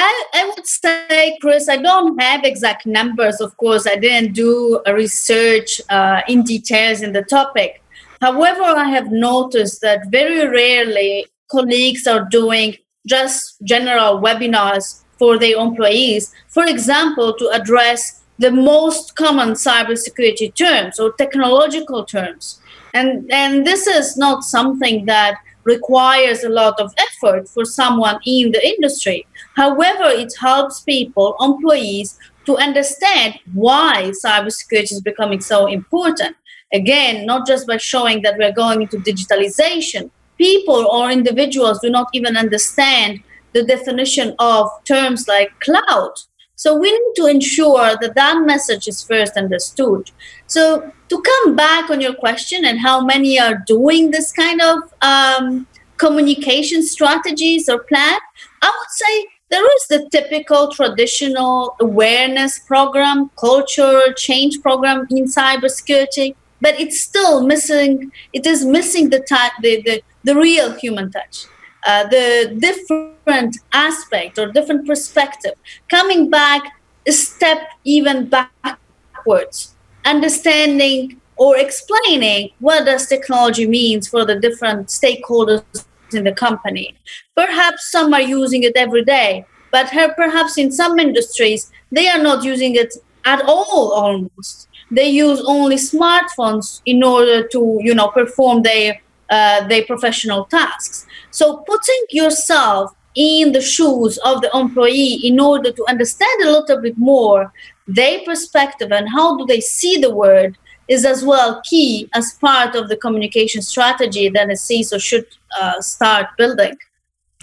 I, 0.01 0.23
I 0.33 0.45
would 0.55 0.65
say, 0.65 1.37
Chris, 1.41 1.67
I 1.67 1.75
don't 1.75 2.17
have 2.21 2.45
exact 2.45 2.85
numbers. 2.85 3.41
Of 3.41 3.57
course, 3.57 3.85
I 3.85 3.97
didn't 3.97 4.33
do 4.33 4.81
a 4.85 4.93
research 4.93 5.81
uh, 5.89 6.21
in 6.27 6.43
details 6.43 7.01
in 7.01 7.11
the 7.11 7.23
topic. 7.23 7.83
However, 8.21 8.63
I 8.63 8.85
have 8.85 9.11
noticed 9.11 9.81
that 9.81 10.07
very 10.09 10.47
rarely 10.47 11.27
colleagues 11.51 12.07
are 12.07 12.25
doing 12.29 12.77
just 13.07 13.57
general 13.63 14.21
webinars 14.21 15.03
for 15.17 15.37
their 15.37 15.57
employees, 15.59 16.33
for 16.47 16.65
example, 16.65 17.33
to 17.33 17.49
address 17.49 18.23
the 18.37 18.51
most 18.51 19.17
common 19.17 19.49
cybersecurity 19.49 20.53
terms 20.55 20.97
or 20.97 21.11
technological 21.13 22.05
terms. 22.05 22.61
And, 22.93 23.29
and 23.31 23.67
this 23.67 23.85
is 23.85 24.15
not 24.15 24.43
something 24.43 25.05
that 25.07 25.35
requires 25.65 26.43
a 26.45 26.49
lot 26.49 26.79
of 26.79 26.93
effort 27.19 27.47
for 27.49 27.65
someone 27.65 28.19
in 28.25 28.51
the 28.51 28.67
industry. 28.67 29.25
However, 29.55 30.05
it 30.05 30.33
helps 30.39 30.81
people, 30.81 31.35
employees, 31.39 32.17
to 32.45 32.57
understand 32.57 33.39
why 33.53 34.11
cybersecurity 34.23 34.93
is 34.93 35.01
becoming 35.01 35.41
so 35.41 35.67
important. 35.67 36.35
Again, 36.73 37.25
not 37.25 37.47
just 37.47 37.67
by 37.67 37.77
showing 37.77 38.21
that 38.23 38.37
we're 38.37 38.51
going 38.51 38.81
into 38.81 38.97
digitalization, 38.97 40.09
people 40.37 40.87
or 40.87 41.11
individuals 41.11 41.79
do 41.79 41.89
not 41.89 42.07
even 42.13 42.37
understand 42.37 43.21
the 43.53 43.63
definition 43.63 44.35
of 44.39 44.69
terms 44.85 45.27
like 45.27 45.51
cloud. 45.59 46.11
So 46.55 46.77
we 46.77 46.91
need 46.91 47.13
to 47.15 47.25
ensure 47.25 47.95
that 48.01 48.15
that 48.15 48.45
message 48.45 48.87
is 48.87 49.01
first 49.01 49.37
understood. 49.37 50.11
So 50.47 50.91
to 51.07 51.21
come 51.21 51.55
back 51.55 51.89
on 51.89 52.01
your 52.01 52.13
question 52.13 52.65
and 52.65 52.79
how 52.79 53.03
many 53.03 53.39
are 53.39 53.63
doing 53.65 54.11
this 54.11 54.31
kind 54.33 54.61
of 54.61 54.77
um, 55.01 55.67
communication 55.99 56.81
strategies 56.81 57.69
or 57.69 57.79
plan, 57.83 58.19
I 58.61 58.67
would 58.67 58.89
say 58.89 59.27
there 59.49 59.65
is 59.65 59.87
the 59.89 60.09
typical 60.11 60.71
traditional 60.71 61.75
awareness 61.79 62.59
program, 62.59 63.29
culture 63.39 64.13
change 64.15 64.61
program 64.61 65.07
in 65.11 65.25
cybersecurity, 65.25 66.35
but 66.61 66.79
it's 66.79 67.01
still 67.01 67.45
missing. 67.45 68.11
It 68.33 68.45
is 68.45 68.65
missing 68.65 69.09
the, 69.09 69.19
the, 69.61 69.81
the 69.81 70.01
the 70.23 70.35
real 70.35 70.73
human 70.73 71.11
touch, 71.11 71.45
uh, 71.87 72.07
the 72.07 72.55
different 72.59 73.57
aspect 73.71 74.37
or 74.37 74.51
different 74.51 74.85
perspective, 74.85 75.53
coming 75.89 76.29
back 76.29 76.61
a 77.07 77.11
step 77.11 77.59
even 77.83 78.29
backwards, 78.29 79.75
understanding 80.05 81.19
or 81.37 81.57
explaining 81.57 82.49
what 82.59 82.85
does 82.85 83.07
technology 83.07 83.65
means 83.65 84.07
for 84.07 84.25
the 84.25 84.35
different 84.35 84.87
stakeholders 84.87 85.85
in 86.13 86.23
the 86.23 86.31
company. 86.31 86.95
Perhaps 87.35 87.91
some 87.91 88.13
are 88.13 88.21
using 88.21 88.63
it 88.63 88.73
every 88.75 89.03
day, 89.03 89.45
but 89.71 89.87
perhaps 90.15 90.57
in 90.57 90.71
some 90.71 90.99
industries 90.99 91.71
they 91.91 92.07
are 92.07 92.21
not 92.21 92.43
using 92.43 92.75
it 92.75 92.93
at 93.25 93.41
all 93.45 93.91
almost. 93.93 94.67
They 94.91 95.07
use 95.07 95.41
only 95.45 95.75
smartphones 95.75 96.81
in 96.85 97.03
order 97.03 97.47
to, 97.47 97.79
you 97.81 97.93
know, 97.93 98.09
perform 98.09 98.63
their 98.63 99.01
uh, 99.29 99.67
their 99.67 99.83
professional 99.83 100.45
tasks. 100.45 101.05
So 101.29 101.57
putting 101.57 102.03
yourself 102.09 102.95
in 103.15 103.51
the 103.51 103.61
shoes 103.61 104.17
of 104.19 104.41
the 104.41 104.49
employee 104.55 105.19
in 105.23 105.39
order 105.39 105.71
to 105.71 105.85
understand 105.87 106.41
a 106.43 106.51
little 106.51 106.81
bit 106.81 106.97
more 106.97 107.51
their 107.87 108.21
perspective 108.23 108.91
and 108.91 109.07
how 109.09 109.37
do 109.37 109.45
they 109.45 109.59
see 109.59 109.97
the 109.97 110.13
world 110.13 110.55
is 110.89 111.05
as 111.05 111.23
well 111.23 111.61
key 111.63 112.09
as 112.13 112.33
part 112.33 112.75
of 112.75 112.89
the 112.89 112.97
communication 112.97 113.61
strategy 113.61 114.27
that 114.27 114.49
a 114.49 114.53
CISO 114.53 114.99
should 114.99 115.27
uh, 115.61 115.79
start 115.79 116.27
building. 116.37 116.75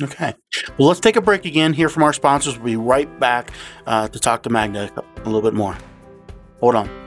Okay. 0.02 0.34
Well, 0.76 0.88
let's 0.88 1.00
take 1.00 1.16
a 1.16 1.22
break 1.22 1.46
again, 1.46 1.72
hear 1.72 1.88
from 1.88 2.02
our 2.02 2.12
sponsors. 2.12 2.58
We'll 2.58 2.64
be 2.64 2.76
right 2.76 3.20
back 3.20 3.52
uh, 3.86 4.08
to 4.08 4.18
talk 4.18 4.42
to 4.42 4.50
Magda 4.50 4.92
a 4.94 5.24
little 5.24 5.40
bit 5.40 5.54
more. 5.54 5.78
Hold 6.60 6.74
on. 6.74 7.05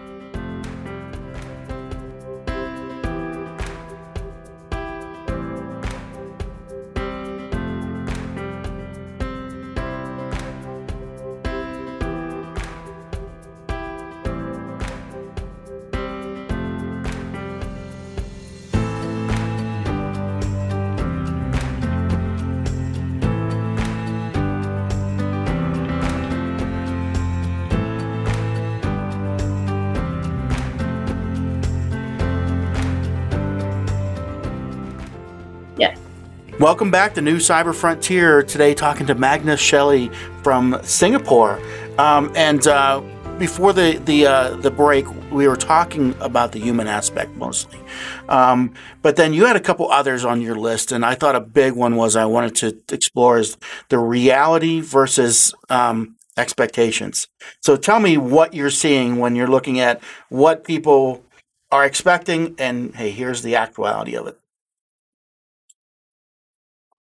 Welcome 36.60 36.92
back 36.92 37.14
to 37.14 37.22
New 37.22 37.38
Cyber 37.38 37.74
Frontier. 37.74 38.44
Today, 38.44 38.74
talking 38.74 39.08
to 39.08 39.16
Magda 39.16 39.56
Chelly 39.56 40.10
from 40.44 40.78
Singapore. 40.84 41.58
Um, 41.98 42.34
and 42.36 42.68
uh, 42.68 43.00
before 43.38 43.72
the 43.72 43.98
the 44.04 44.28
uh, 44.28 44.58
the 44.58 44.70
break, 44.70 45.06
we 45.32 45.48
were 45.48 45.56
talking 45.56 46.14
about 46.20 46.52
the 46.52 46.60
human 46.60 46.86
aspect 46.86 47.32
mostly. 47.38 47.80
Um, 48.28 48.74
but 49.02 49.16
then 49.16 49.34
you 49.34 49.46
had 49.46 49.56
a 49.56 49.62
couple 49.62 49.90
others 49.90 50.26
on 50.26 50.42
your 50.42 50.58
list, 50.58 50.92
and 50.92 51.06
I 51.06 51.16
thought 51.16 51.34
a 51.34 51.40
big 51.40 51.76
one 51.76 51.96
was 51.96 52.18
I 52.18 52.26
wanted 52.26 52.56
to 52.58 52.94
explore 52.94 53.40
is 53.40 53.56
the 53.88 53.98
reality 53.98 54.82
versus 54.82 55.54
um, 55.70 56.18
expectations. 56.36 57.30
So 57.62 57.78
tell 57.78 58.02
me 58.02 58.18
what 58.18 58.54
you're 58.54 58.70
seeing 58.70 59.16
when 59.16 59.38
you're 59.38 59.48
looking 59.48 59.80
at 59.80 60.04
what 60.28 60.66
people 60.66 61.24
are 61.72 61.86
expecting, 61.86 62.56
and 62.60 62.94
hey, 62.96 63.12
here's 63.12 63.44
the 63.44 63.56
actuality 63.56 64.16
of 64.16 64.28
it. 64.28 64.39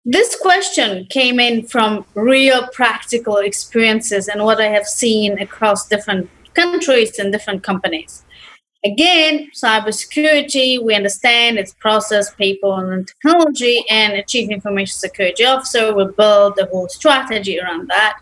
This 0.05 0.35
question 0.35 1.05
came 1.09 1.39
in 1.39 1.65
from 1.65 2.05
real 2.13 2.67
practical 2.73 3.37
experiences 3.37 4.27
and 4.27 4.43
what 4.43 4.59
I 4.59 4.67
have 4.67 4.85
seen 4.85 5.39
across 5.39 5.87
different 5.87 6.29
countries 6.53 7.17
and 7.19 7.31
different 7.31 7.63
companies. 7.63 8.25
Again, 8.85 9.49
cybersecurity, 9.55 10.83
we 10.83 10.93
understand 10.93 11.57
it's 11.57 11.73
process, 11.75 12.35
people, 12.35 12.75
and 12.75 13.07
technology, 13.07 13.85
and 13.89 14.13
a 14.13 14.23
chief 14.23 14.49
information 14.49 14.97
security 14.97 15.45
officer 15.45 15.95
will 15.95 16.11
build 16.11 16.57
the 16.57 16.65
whole 16.65 16.89
strategy 16.89 17.57
around 17.61 17.87
that 17.87 18.19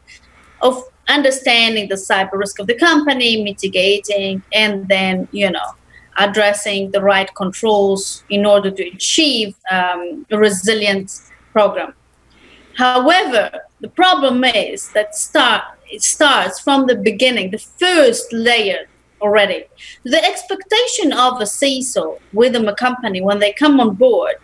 of 0.62 0.84
understanding 1.08 1.90
the 1.90 1.96
cyber 1.96 2.34
risk 2.34 2.60
of 2.60 2.68
the 2.68 2.76
company, 2.76 3.44
mitigating, 3.44 4.44
and 4.54 4.88
then, 4.88 5.28
you 5.32 5.50
know, 5.50 5.74
addressing 6.18 6.92
the 6.92 7.02
right 7.02 7.34
controls 7.34 8.24
in 8.30 8.46
order 8.46 8.70
to 8.70 8.88
achieve 8.90 9.56
um, 9.72 10.28
a 10.30 10.38
resilient 10.38 11.31
program. 11.52 11.94
However, 12.76 13.52
the 13.82 13.90
problem 13.90 14.44
is 14.44 14.92
that 14.94 15.16
start, 15.16 15.64
it 15.90 16.02
starts 16.02 16.60
from 16.60 16.88
the 16.88 16.96
beginning, 16.96 17.52
the 17.52 17.58
first 17.58 18.32
layer 18.32 18.88
already. 19.22 19.66
The 20.04 20.24
expectation 20.24 21.14
of 21.14 21.42
a 21.42 21.46
CISO 21.46 22.20
within 22.34 22.68
a 22.68 22.76
company 22.76 23.22
when 23.22 23.40
they 23.40 23.54
come 23.54 23.80
on 23.80 23.96
board 23.96 24.36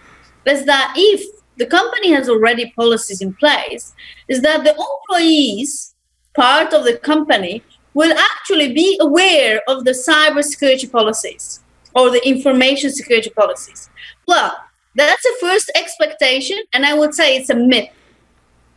is 0.46 0.66
that 0.66 0.94
if 0.96 1.22
the 1.58 1.66
company 1.66 2.12
has 2.12 2.30
already 2.30 2.72
policies 2.76 3.22
in 3.22 3.34
place, 3.34 3.94
is 4.28 4.42
that 4.42 4.64
the 4.64 4.76
employees, 4.76 5.96
part 6.36 6.74
of 6.74 6.84
the 6.84 6.98
company, 6.98 7.64
will 7.94 8.16
actually 8.16 8.74
be 8.74 8.98
aware 9.02 9.62
of 9.68 9.84
the 9.84 9.92
cybersecurity 9.92 10.92
policies 10.92 11.62
or 11.96 12.12
the 12.12 12.26
information 12.28 12.92
security 12.92 13.32
policies. 13.32 13.90
Well, 14.28 14.56
that's 14.98 15.26
a 15.26 15.40
first 15.40 15.72
expectation, 15.76 16.58
and 16.74 16.86
I 16.86 16.94
would 16.94 17.14
say 17.14 17.38
it's 17.38 17.50
a 17.50 17.56
myth. 17.56 17.90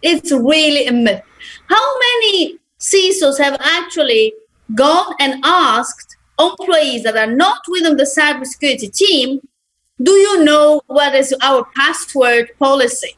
It's 0.02 0.30
really 0.30 0.86
a 0.86 0.92
myth. 0.92 1.22
How 1.66 1.98
many 1.98 2.58
CISOs 2.78 3.38
have 3.38 3.56
actually 3.60 4.34
gone 4.74 5.14
and 5.18 5.42
asked 5.44 6.16
employees 6.38 7.02
that 7.02 7.16
are 7.16 7.34
not 7.34 7.62
within 7.68 7.96
the 7.96 8.04
cybersecurity 8.04 8.94
team, 8.94 9.40
do 10.02 10.12
you 10.12 10.44
know 10.44 10.80
what 10.86 11.14
is 11.14 11.34
our 11.42 11.66
password 11.76 12.50
policy? 12.58 13.16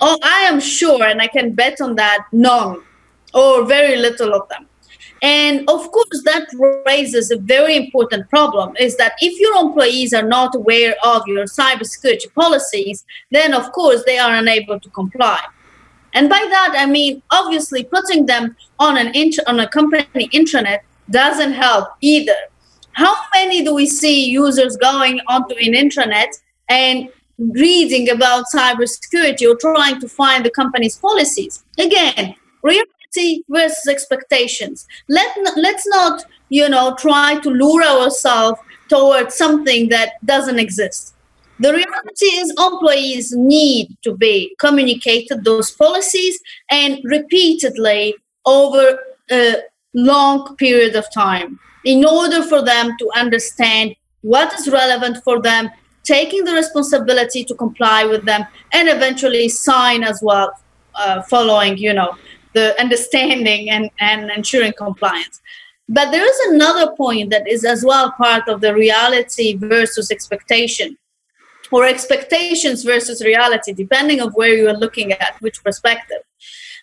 Oh, 0.00 0.18
I 0.22 0.40
am 0.40 0.60
sure, 0.60 1.04
and 1.04 1.22
I 1.22 1.28
can 1.28 1.52
bet 1.52 1.80
on 1.80 1.94
that, 1.94 2.26
none 2.32 2.82
or 3.34 3.64
very 3.64 3.96
little 3.96 4.34
of 4.34 4.48
them. 4.48 4.66
And 5.22 5.60
of 5.70 5.90
course, 5.92 6.22
that 6.24 6.48
raises 6.84 7.30
a 7.30 7.36
very 7.36 7.76
important 7.76 8.28
problem 8.28 8.74
is 8.78 8.96
that 8.96 9.12
if 9.20 9.38
your 9.38 9.54
employees 9.64 10.12
are 10.12 10.26
not 10.26 10.56
aware 10.56 10.96
of 11.04 11.22
your 11.28 11.44
cybersecurity 11.44 12.34
policies, 12.34 13.04
then 13.30 13.54
of 13.54 13.70
course 13.70 14.02
they 14.04 14.18
are 14.18 14.34
unable 14.34 14.80
to 14.80 14.90
comply. 14.90 15.40
And 16.14 16.28
by 16.28 16.44
that, 16.50 16.74
I 16.76 16.86
mean, 16.86 17.22
obviously, 17.30 17.84
putting 17.84 18.26
them 18.26 18.56
on 18.78 18.98
an 18.98 19.14
int- 19.14 19.38
on 19.46 19.60
a 19.60 19.68
company 19.68 20.28
intranet 20.28 20.80
doesn't 21.08 21.52
help 21.52 21.88
either. 22.00 22.36
How 22.92 23.14
many 23.34 23.64
do 23.64 23.74
we 23.74 23.86
see 23.86 24.28
users 24.28 24.76
going 24.76 25.20
onto 25.28 25.54
an 25.54 25.72
intranet 25.72 26.32
and 26.68 27.08
reading 27.38 28.10
about 28.10 28.44
cybersecurity 28.54 29.48
or 29.48 29.56
trying 29.56 30.00
to 30.00 30.08
find 30.08 30.44
the 30.44 30.50
company's 30.50 30.96
policies? 30.96 31.64
Again, 31.78 32.34
reality 33.16 33.42
versus 33.48 33.86
expectations. 33.88 34.86
Let 35.08 35.36
let's 35.56 35.86
not 35.88 36.24
you 36.48 36.68
know 36.68 36.94
try 36.98 37.38
to 37.40 37.50
lure 37.50 37.84
ourselves 37.84 38.60
towards 38.88 39.34
something 39.34 39.88
that 39.88 40.12
doesn't 40.24 40.58
exist. 40.58 41.14
The 41.60 41.72
reality 41.72 42.26
is 42.26 42.54
employees 42.58 43.32
need 43.32 43.96
to 44.02 44.16
be 44.16 44.54
communicated 44.58 45.44
those 45.44 45.70
policies 45.70 46.40
and 46.70 46.98
repeatedly 47.04 48.14
over 48.44 48.98
a 49.30 49.56
long 49.94 50.56
period 50.56 50.96
of 50.96 51.04
time 51.12 51.60
in 51.84 52.04
order 52.04 52.42
for 52.42 52.62
them 52.62 52.96
to 52.98 53.10
understand 53.14 53.94
what 54.22 54.52
is 54.54 54.68
relevant 54.68 55.22
for 55.24 55.40
them, 55.40 55.68
taking 56.04 56.44
the 56.44 56.52
responsibility 56.52 57.44
to 57.44 57.54
comply 57.54 58.04
with 58.04 58.24
them, 58.24 58.44
and 58.72 58.88
eventually 58.88 59.48
sign 59.48 60.02
as 60.04 60.20
well, 60.22 60.52
uh, 60.94 61.22
following, 61.22 61.76
you 61.76 61.92
know, 61.92 62.16
the 62.52 62.78
understanding 62.80 63.70
and, 63.70 63.90
and 63.98 64.30
ensuring 64.30 64.72
compliance. 64.72 65.40
But 65.88 66.10
there 66.10 66.24
is 66.24 66.54
another 66.54 66.94
point 66.96 67.30
that 67.30 67.48
is 67.48 67.64
as 67.64 67.84
well 67.84 68.12
part 68.12 68.48
of 68.48 68.60
the 68.60 68.74
reality 68.74 69.56
versus 69.56 70.10
expectation 70.10 70.96
or 71.70 71.86
expectations 71.86 72.84
versus 72.84 73.22
reality, 73.22 73.72
depending 73.72 74.20
of 74.20 74.34
where 74.34 74.54
you 74.54 74.68
are 74.68 74.76
looking 74.76 75.12
at, 75.12 75.36
which 75.40 75.62
perspective. 75.64 76.18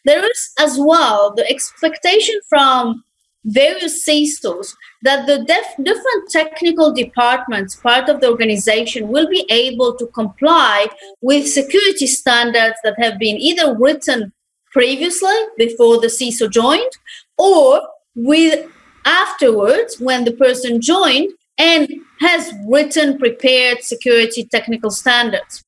There 0.06 0.24
is 0.24 0.52
as 0.60 0.78
well 0.80 1.34
the 1.36 1.50
expectation 1.50 2.40
from 2.48 3.04
various 3.46 4.06
CISOs 4.06 4.74
that 5.04 5.26
the 5.28 5.44
def- 5.46 5.84
different 5.84 6.30
technical 6.30 6.94
departments, 6.94 7.76
part 7.76 8.10
of 8.10 8.20
the 8.20 8.30
organization, 8.30 9.08
will 9.08 9.28
be 9.28 9.46
able 9.50 9.96
to 9.96 10.08
comply 10.08 10.88
with 11.22 11.48
security 11.48 12.08
standards 12.08 12.76
that 12.84 12.96
have 13.00 13.18
been 13.18 13.38
either 13.38 13.78
written 13.78 14.34
previously 14.72 15.36
before 15.58 16.00
the 16.00 16.08
CISO 16.08 16.50
joined 16.50 16.92
or 17.38 17.82
with 18.16 18.70
afterwards 19.06 20.00
when 20.00 20.26
the 20.26 20.34
person 20.34 20.82
joined 20.82 21.32
and 21.58 21.90
has 22.20 22.54
written 22.68 23.18
prepared 23.18 23.84
security 23.84 24.46
technical 24.46 24.92
standards. 24.92 25.64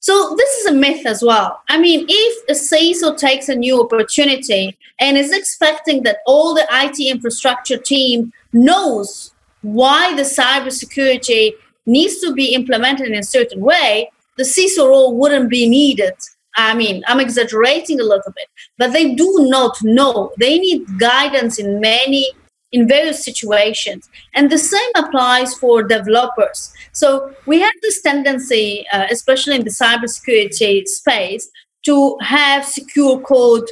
So 0.00 0.34
this 0.36 0.58
is 0.58 0.66
a 0.66 0.72
myth 0.72 1.06
as 1.06 1.22
well. 1.22 1.62
I 1.68 1.78
mean, 1.78 2.06
if 2.08 2.48
a 2.48 2.52
CISO 2.54 3.16
takes 3.16 3.48
a 3.48 3.54
new 3.54 3.80
opportunity 3.80 4.76
and 4.98 5.16
is 5.16 5.32
expecting 5.32 6.02
that 6.02 6.18
all 6.26 6.54
the 6.54 6.66
IT 6.72 6.98
infrastructure 6.98 7.76
team 7.76 8.32
knows 8.52 9.32
why 9.62 10.14
the 10.16 10.22
cybersecurity 10.22 11.52
needs 11.86 12.18
to 12.18 12.32
be 12.32 12.54
implemented 12.54 13.08
in 13.08 13.14
a 13.14 13.22
certain 13.22 13.60
way, 13.60 14.10
the 14.36 14.42
CISO 14.42 14.88
role 14.88 15.16
wouldn't 15.16 15.48
be 15.48 15.68
needed. 15.68 16.14
I 16.56 16.74
mean, 16.74 17.02
I'm 17.06 17.20
exaggerating 17.20 18.00
a 18.00 18.04
little 18.04 18.32
bit, 18.32 18.46
but 18.78 18.92
they 18.92 19.14
do 19.14 19.46
not 19.48 19.76
know. 19.82 20.32
They 20.38 20.58
need 20.58 20.98
guidance 20.98 21.58
in 21.58 21.80
many 21.80 22.30
in 22.72 22.88
various 22.88 23.22
situations. 23.22 24.08
And 24.34 24.50
the 24.50 24.58
same 24.58 24.90
applies 24.96 25.54
for 25.54 25.82
developers. 25.82 26.72
So 26.92 27.34
we 27.46 27.60
have 27.60 27.72
this 27.82 28.00
tendency, 28.00 28.86
uh, 28.92 29.06
especially 29.10 29.56
in 29.56 29.64
the 29.64 29.70
cybersecurity 29.70 30.86
space, 30.86 31.50
to 31.84 32.16
have 32.20 32.64
secure 32.64 33.20
code 33.20 33.68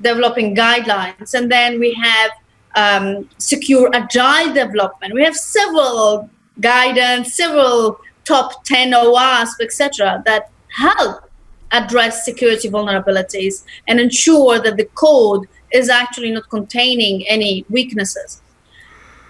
developing 0.00 0.54
guidelines. 0.54 1.32
And 1.32 1.50
then 1.50 1.80
we 1.80 1.94
have 1.94 2.30
um, 2.74 3.28
secure 3.38 3.90
agile 3.94 4.52
development. 4.52 5.14
We 5.14 5.24
have 5.24 5.36
several 5.36 6.28
guidance, 6.60 7.34
several 7.34 8.00
top 8.24 8.64
10 8.64 8.92
OWASP, 8.92 9.60
etc., 9.60 10.22
that 10.26 10.50
help 10.68 11.31
address 11.72 12.24
security 12.24 12.68
vulnerabilities 12.68 13.64
and 13.88 13.98
ensure 13.98 14.60
that 14.60 14.76
the 14.76 14.88
code 14.94 15.48
is 15.72 15.88
actually 15.88 16.30
not 16.30 16.48
containing 16.50 17.26
any 17.26 17.64
weaknesses. 17.68 18.40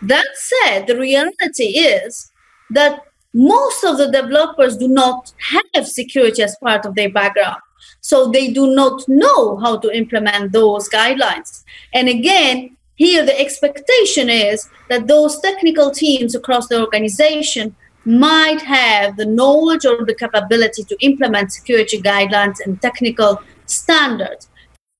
That 0.03 0.27
said, 0.35 0.87
the 0.87 0.99
reality 0.99 1.79
is 1.79 2.33
that 2.71 3.07
most 3.33 3.85
of 3.85 3.97
the 3.97 4.11
developers 4.11 4.77
do 4.77 4.89
not 4.89 5.33
have 5.75 5.87
security 5.87 6.43
as 6.43 6.57
part 6.57 6.85
of 6.85 6.95
their 6.95 7.11
background. 7.11 7.61
So 8.01 8.29
they 8.29 8.49
do 8.49 8.75
not 8.75 9.09
know 9.09 9.57
how 9.59 9.79
to 9.79 9.97
implement 9.97 10.53
those 10.53 10.89
guidelines. 10.89 11.63
And 11.95 12.09
again, 12.09 12.77
here 12.97 13.25
the 13.25 13.39
expectation 13.41 14.29
is 14.29 14.69
that 14.89 15.07
those 15.07 15.41
technical 15.41 15.91
teams 15.91 16.35
across 16.35 16.69
the 16.69 16.81
organization 16.81 17.75
might 18.05 18.61
have 18.63 19.17
the 19.17 19.27
knowledge 19.27 19.85
or 19.85 20.05
the 20.05 20.15
capability 20.15 20.85
to 20.85 20.97
implement 21.01 21.53
security 21.53 22.01
guidelines 22.01 22.57
and 22.65 22.81
technical 22.83 23.41
standards. 23.67 24.49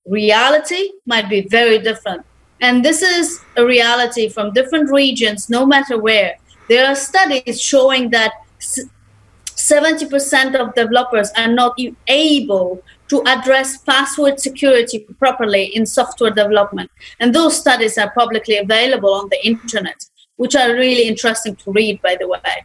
Reality 0.07 0.91
might 1.07 1.29
be 1.29 1.43
very 1.49 1.79
different. 1.79 2.25
And 2.61 2.85
this 2.85 3.03
is 3.03 3.41
a 3.57 3.65
reality 3.65 4.29
from 4.29 4.53
different 4.53 4.91
regions, 4.91 5.51
no 5.51 5.67
matter 5.67 5.99
where. 5.99 6.37
There 6.69 6.87
are 6.87 6.95
studies 6.95 7.61
showing 7.61 8.11
that 8.11 8.33
70% 8.61 10.55
of 10.55 10.75
developers 10.75 11.31
are 11.37 11.49
not 11.49 11.79
able 12.07 12.83
to 13.09 13.23
address 13.27 13.79
password 13.79 14.41
security 14.41 15.01
properly 15.19 15.65
in 15.77 15.85
software 15.87 16.31
development. 16.31 16.91
And 17.21 17.35
those 17.35 17.59
studies 17.59 17.99
are 17.99 18.11
publicly 18.13 18.59
available 18.59 19.13
on 19.13 19.29
the 19.29 19.45
internet, 19.47 20.05
which 20.37 20.57
are 20.57 20.73
really 20.73 21.09
interesting 21.09 21.57
to 21.57 21.73
read, 21.73 22.01
by 22.01 22.17
the 22.19 22.29
way. 22.29 22.65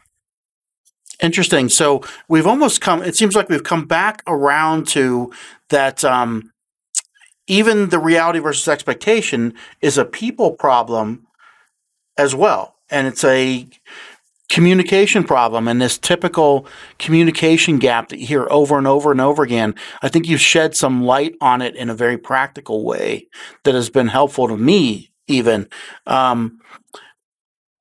Interesting. 1.21 1.69
So 1.69 2.03
we've 2.27 2.45
almost 2.45 2.80
come, 2.82 3.01
it 3.01 3.15
seems 3.15 3.36
like 3.36 3.49
we've 3.49 3.63
come 3.63 3.86
back 3.86 4.21
around 4.27 4.88
to 4.89 5.32
that 5.69 6.03
um, 6.06 6.51
even 7.47 7.89
the 7.89 7.99
reality 7.99 8.39
versus 8.39 8.67
expectation 8.67 9.53
is 9.82 9.97
a 9.97 10.06
people 10.06 10.51
problem 10.51 11.25
as 12.17 12.36
well. 12.36 12.75
And 12.89 13.08
it's 13.08 13.23
a 13.23 13.67
communication 14.49 15.23
problem 15.23 15.67
and 15.67 15.82
this 15.82 15.97
typical 15.97 16.65
communication 16.99 17.80
gap 17.80 18.10
that 18.10 18.19
you 18.19 18.27
hear 18.27 18.47
over 18.49 18.77
and 18.77 18.88
over 18.88 19.12
and 19.12 19.19
over 19.19 19.43
again. 19.43 19.75
I 20.01 20.10
think 20.10 20.27
you've 20.27 20.39
shed 20.39 20.75
some 20.75 21.03
light 21.03 21.36
on 21.41 21.62
it 21.62 21.75
in 21.75 21.89
a 21.89 21.95
very 21.95 22.17
practical 22.17 22.86
way 22.86 23.27
that 23.63 23.75
has 23.75 23.89
been 23.89 24.08
helpful 24.08 24.47
to 24.47 24.56
me, 24.56 25.12
even. 25.27 25.67
Um, 26.06 26.60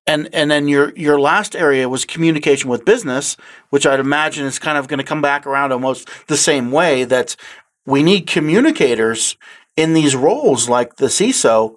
and 0.06 0.28
and 0.32 0.50
then 0.50 0.68
your 0.68 0.92
your 0.96 1.18
last 1.18 1.56
area 1.56 1.88
was 1.88 2.04
communication 2.04 2.70
with 2.70 2.84
business, 2.84 3.36
which 3.70 3.86
I'd 3.86 4.00
imagine 4.00 4.46
is 4.46 4.58
kind 4.58 4.78
of 4.78 4.88
going 4.88 4.98
to 4.98 5.04
come 5.04 5.22
back 5.22 5.46
around 5.46 5.72
almost 5.72 6.08
the 6.28 6.36
same 6.36 6.70
way. 6.70 7.04
That 7.04 7.36
we 7.84 8.02
need 8.02 8.26
communicators 8.26 9.36
in 9.76 9.92
these 9.92 10.16
roles, 10.16 10.68
like 10.68 10.96
the 10.96 11.06
CISO, 11.06 11.76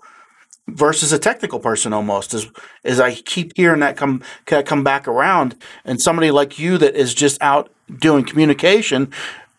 versus 0.67 1.11
a 1.11 1.19
technical 1.19 1.59
person 1.59 1.93
almost 1.93 2.33
as 2.33 2.47
as 2.83 2.99
I 2.99 3.15
keep 3.15 3.53
hearing 3.55 3.79
that 3.81 3.97
come 3.97 4.21
come 4.45 4.83
back 4.83 5.07
around 5.07 5.55
and 5.85 6.01
somebody 6.01 6.31
like 6.31 6.59
you 6.59 6.77
that 6.77 6.95
is 6.95 7.13
just 7.13 7.41
out 7.41 7.71
doing 7.99 8.23
communication 8.23 9.11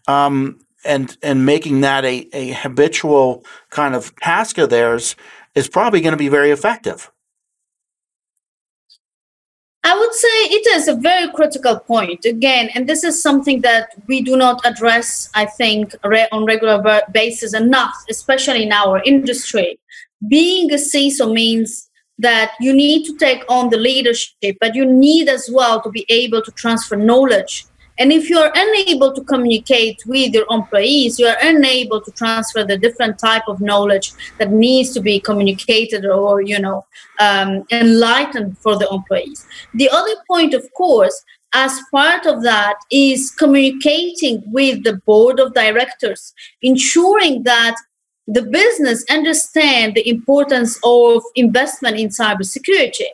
um, 0.07 0.59
and 0.85 1.17
and 1.23 1.45
making 1.45 1.81
that 1.83 2.05
a, 2.05 2.29
a 2.33 2.53
habitual 2.53 3.45
kind 3.71 3.95
of 3.95 4.15
task 4.17 4.59
of 4.59 4.71
theirs 4.71 5.17
is 5.55 5.69
probably 5.69 6.01
going 6.01 6.13
to 6.13 6.19
be 6.19 6.29
very 6.29 6.51
effective. 6.51 7.11
I 9.83 9.99
would 9.99 10.13
say 10.13 10.29
it 10.29 10.67
is 10.77 10.89
a 10.89 10.95
very 10.95 11.33
critical 11.33 11.79
point 11.79 12.27
again, 12.27 12.69
and 12.75 12.87
this 12.87 13.03
is 13.03 13.23
something 13.23 13.63
that 13.63 13.95
we 14.07 14.21
do 14.21 14.37
not 14.37 14.61
address, 14.67 15.31
I 15.35 15.47
think, 15.47 15.95
on 16.05 16.45
regular 16.45 17.03
basis 17.13 17.55
enough, 17.55 17.95
especially 18.11 18.65
in 18.65 18.73
our 18.73 19.03
industry. 19.05 19.79
Being 20.29 20.71
a 20.71 20.77
CISO 20.77 21.33
means 21.33 21.89
that 22.19 22.53
you 22.61 22.75
need 22.75 23.07
to 23.07 23.17
take 23.17 23.43
on 23.49 23.71
the 23.71 23.79
leadership, 23.79 24.59
but 24.61 24.75
you 24.75 24.85
need 24.85 25.29
as 25.29 25.49
well 25.51 25.81
to 25.81 25.91
be 25.91 26.05
able 26.11 26.43
to 26.43 26.51
transfer 26.53 26.97
knowledge 26.97 27.65
and 28.01 28.13
if 28.13 28.31
you 28.31 28.39
are 28.39 28.51
unable 28.55 29.13
to 29.13 29.23
communicate 29.23 30.03
with 30.07 30.33
your 30.33 30.47
employees, 30.49 31.19
you 31.19 31.27
are 31.27 31.37
unable 31.43 32.01
to 32.01 32.11
transfer 32.13 32.65
the 32.65 32.79
different 32.79 33.19
type 33.19 33.43
of 33.47 33.61
knowledge 33.61 34.13
that 34.39 34.51
needs 34.51 34.95
to 34.95 35.01
be 35.01 35.21
communicated 35.21 36.07
or, 36.07 36.41
you 36.41 36.59
know, 36.59 36.87
um, 37.19 37.63
enlightened 37.71 38.57
for 38.57 38.79
the 38.79 38.89
employees. 38.89 39.47
The 39.75 39.91
other 39.91 40.15
point, 40.27 40.55
of 40.55 40.67
course, 40.73 41.23
as 41.53 41.79
part 41.91 42.25
of 42.25 42.43
that 42.43 42.77
is 42.91 43.33
communicating 43.33 44.43
with 44.47 44.83
the 44.83 44.97
board 45.05 45.39
of 45.39 45.53
directors, 45.53 46.33
ensuring 46.63 47.43
that 47.43 47.77
the 48.27 48.43
business 48.43 49.05
understand 49.11 49.95
the 49.95 50.09
importance 50.09 50.79
of 50.85 51.23
investment 51.35 51.99
in 51.99 52.09
cybersecurity. 52.09 53.09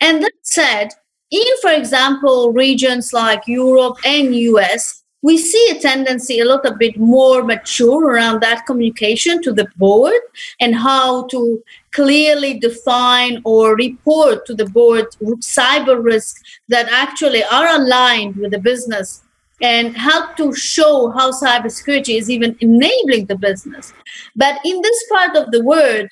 And 0.00 0.22
that 0.22 0.32
said, 0.42 0.90
in, 1.30 1.46
for 1.60 1.70
example, 1.70 2.52
regions 2.52 3.12
like 3.12 3.46
Europe 3.46 3.98
and 4.04 4.34
US, 4.34 5.00
we 5.22 5.36
see 5.36 5.68
a 5.70 5.80
tendency 5.80 6.40
a 6.40 6.44
little 6.44 6.74
bit 6.76 6.96
more 6.98 7.44
mature 7.44 8.06
around 8.06 8.40
that 8.40 8.64
communication 8.66 9.42
to 9.42 9.52
the 9.52 9.68
board 9.76 10.20
and 10.60 10.74
how 10.74 11.26
to 11.26 11.62
clearly 11.92 12.58
define 12.58 13.40
or 13.44 13.76
report 13.76 14.46
to 14.46 14.54
the 14.54 14.64
board 14.66 15.06
cyber 15.40 16.02
risks 16.02 16.40
that 16.68 16.88
actually 16.90 17.44
are 17.44 17.68
aligned 17.68 18.36
with 18.36 18.52
the 18.52 18.58
business 18.58 19.22
and 19.62 19.94
help 19.94 20.36
to 20.38 20.54
show 20.54 21.10
how 21.10 21.30
cybersecurity 21.30 22.16
is 22.16 22.30
even 22.30 22.56
enabling 22.60 23.26
the 23.26 23.36
business. 23.36 23.92
But 24.34 24.58
in 24.64 24.80
this 24.80 25.04
part 25.12 25.36
of 25.36 25.50
the 25.50 25.62
world, 25.62 26.08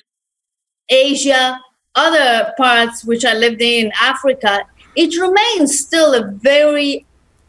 Asia, 0.87 1.59
other 1.95 2.53
parts 2.57 3.03
which 3.03 3.25
I 3.25 3.33
lived 3.33 3.61
in, 3.61 3.91
Africa, 3.99 4.65
it 4.95 5.19
remains 5.19 5.79
still 5.79 6.13
a 6.13 6.31
very 6.31 7.05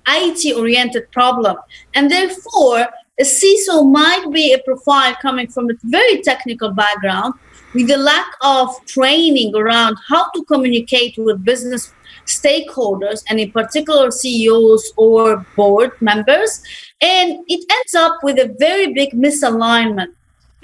IT 0.09 0.57
oriented 0.57 1.11
problem. 1.13 1.57
And 1.95 2.11
therefore, 2.11 2.87
a 3.19 3.23
CISO 3.23 3.91
might 3.91 4.27
be 4.33 4.53
a 4.53 4.59
profile 4.61 5.15
coming 5.21 5.49
from 5.49 5.71
a 5.71 5.75
very 5.85 6.23
technical 6.23 6.71
background 6.71 7.35
with 7.75 7.91
a 7.91 7.97
lack 7.97 8.27
of 8.41 8.75
training 8.87 9.55
around 9.55 9.97
how 10.09 10.31
to 10.31 10.45
communicate 10.45 11.15
with 11.19 11.45
business 11.45 11.93
stakeholders 12.27 13.23
and 13.29 13.39
in 13.39 13.51
particular 13.51 14.11
CEOs 14.11 14.93
or 14.97 15.45
board 15.57 15.93
members. 16.01 16.63
And 17.01 17.45
it 17.49 17.65
ends 17.71 17.95
up 17.95 18.23
with 18.23 18.39
a 18.39 18.55
very 18.59 18.93
big 18.93 19.13
misalignment 19.13 20.15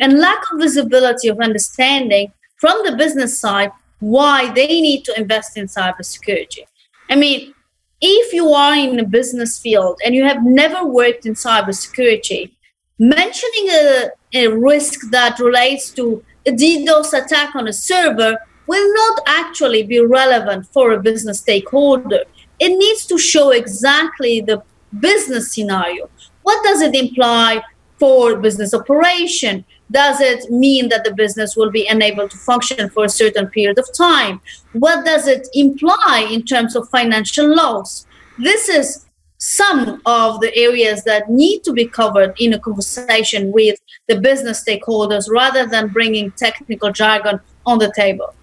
and 0.01 0.19
lack 0.19 0.43
of 0.53 0.61
visibility 0.61 1.29
of 1.29 1.41
understanding 1.41 2.33
from 2.57 2.79
the 2.85 2.97
business 2.97 3.39
side 3.39 3.71
why 4.01 4.53
they 4.53 4.67
need 4.67 5.05
to 5.05 5.19
invest 5.19 5.57
in 5.57 5.67
cybersecurity. 5.67 6.65
I 7.09 7.17
mean, 7.17 7.55
if 8.01 8.33
you 8.33 8.49
are 8.51 8.75
in 8.75 8.99
a 9.01 9.05
business 9.05 9.59
field 9.59 10.01
and 10.05 10.15
you 10.15 10.25
have 10.25 10.45
never 10.45 10.85
worked 10.85 11.25
in 11.27 11.35
cybersecurity, 11.35 12.53
mentioning 12.99 13.69
a, 13.71 14.11
a 14.35 14.49
risk 14.49 15.11
that 15.11 15.39
relates 15.39 15.91
to 15.91 16.23
a 16.47 16.53
DDoS 16.53 17.13
attack 17.13 17.55
on 17.55 17.69
a 17.69 17.73
server 17.73 18.39
will 18.67 18.95
not 18.95 19.23
actually 19.27 19.83
be 19.83 20.01
relevant 20.01 20.67
for 20.67 20.93
a 20.93 21.01
business 21.01 21.41
stakeholder. 21.41 22.23
It 22.59 22.77
needs 22.77 23.07
to 23.07 23.19
show 23.19 23.51
exactly 23.51 24.41
the 24.41 24.63
business 25.01 25.53
scenario. 25.53 26.09
What 26.43 26.63
does 26.65 26.81
it 26.81 26.95
imply 26.95 27.63
for 27.99 28.37
business 28.37 28.75
operation? 28.75 29.65
Does 29.91 30.21
it 30.21 30.51
mean 30.51 30.89
that 30.89 31.05
the 31.05 31.15
business 31.15 31.57
will 31.57 31.71
be 31.71 31.87
unable 31.87 32.29
to 32.29 32.37
function 32.37 32.91
for 32.91 33.05
a 33.05 33.09
certain 33.09 33.47
period 33.49 33.79
of 33.79 33.89
time? 33.93 34.41
What 34.73 35.05
does 35.05 35.29
it 35.29 35.49
imply 35.55 36.29
in 36.31 36.43
terms 36.43 36.75
of 36.75 36.89
financial 36.89 37.55
loss? 37.55 38.07
This 38.39 38.69
is 38.69 39.07
some 39.39 40.01
of 40.07 40.41
the 40.41 40.55
areas 40.57 41.05
that 41.05 41.31
need 41.31 41.63
to 41.65 41.73
be 41.73 41.87
covered 41.87 42.35
in 42.39 42.53
a 42.53 42.59
conversation 42.59 43.53
with 43.53 43.79
the 44.09 44.19
business 44.21 44.65
stakeholders 44.65 45.31
rather 45.31 45.67
than 45.67 45.89
bringing 45.89 46.31
technical 46.33 46.91
jargon 46.91 47.39
on 47.65 47.79
the 47.79 47.93
table. 47.95 48.35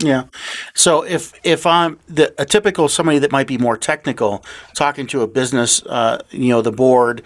Yeah. 0.00 0.24
So 0.74 1.02
if 1.02 1.32
if 1.44 1.66
I'm 1.66 1.98
the, 2.08 2.34
a 2.36 2.44
typical 2.44 2.88
somebody 2.88 3.18
that 3.20 3.32
might 3.32 3.46
be 3.46 3.58
more 3.58 3.76
technical, 3.76 4.44
talking 4.74 5.06
to 5.08 5.22
a 5.22 5.26
business, 5.26 5.82
uh, 5.86 6.18
you 6.30 6.48
know, 6.48 6.62
the 6.62 6.72
board, 6.72 7.22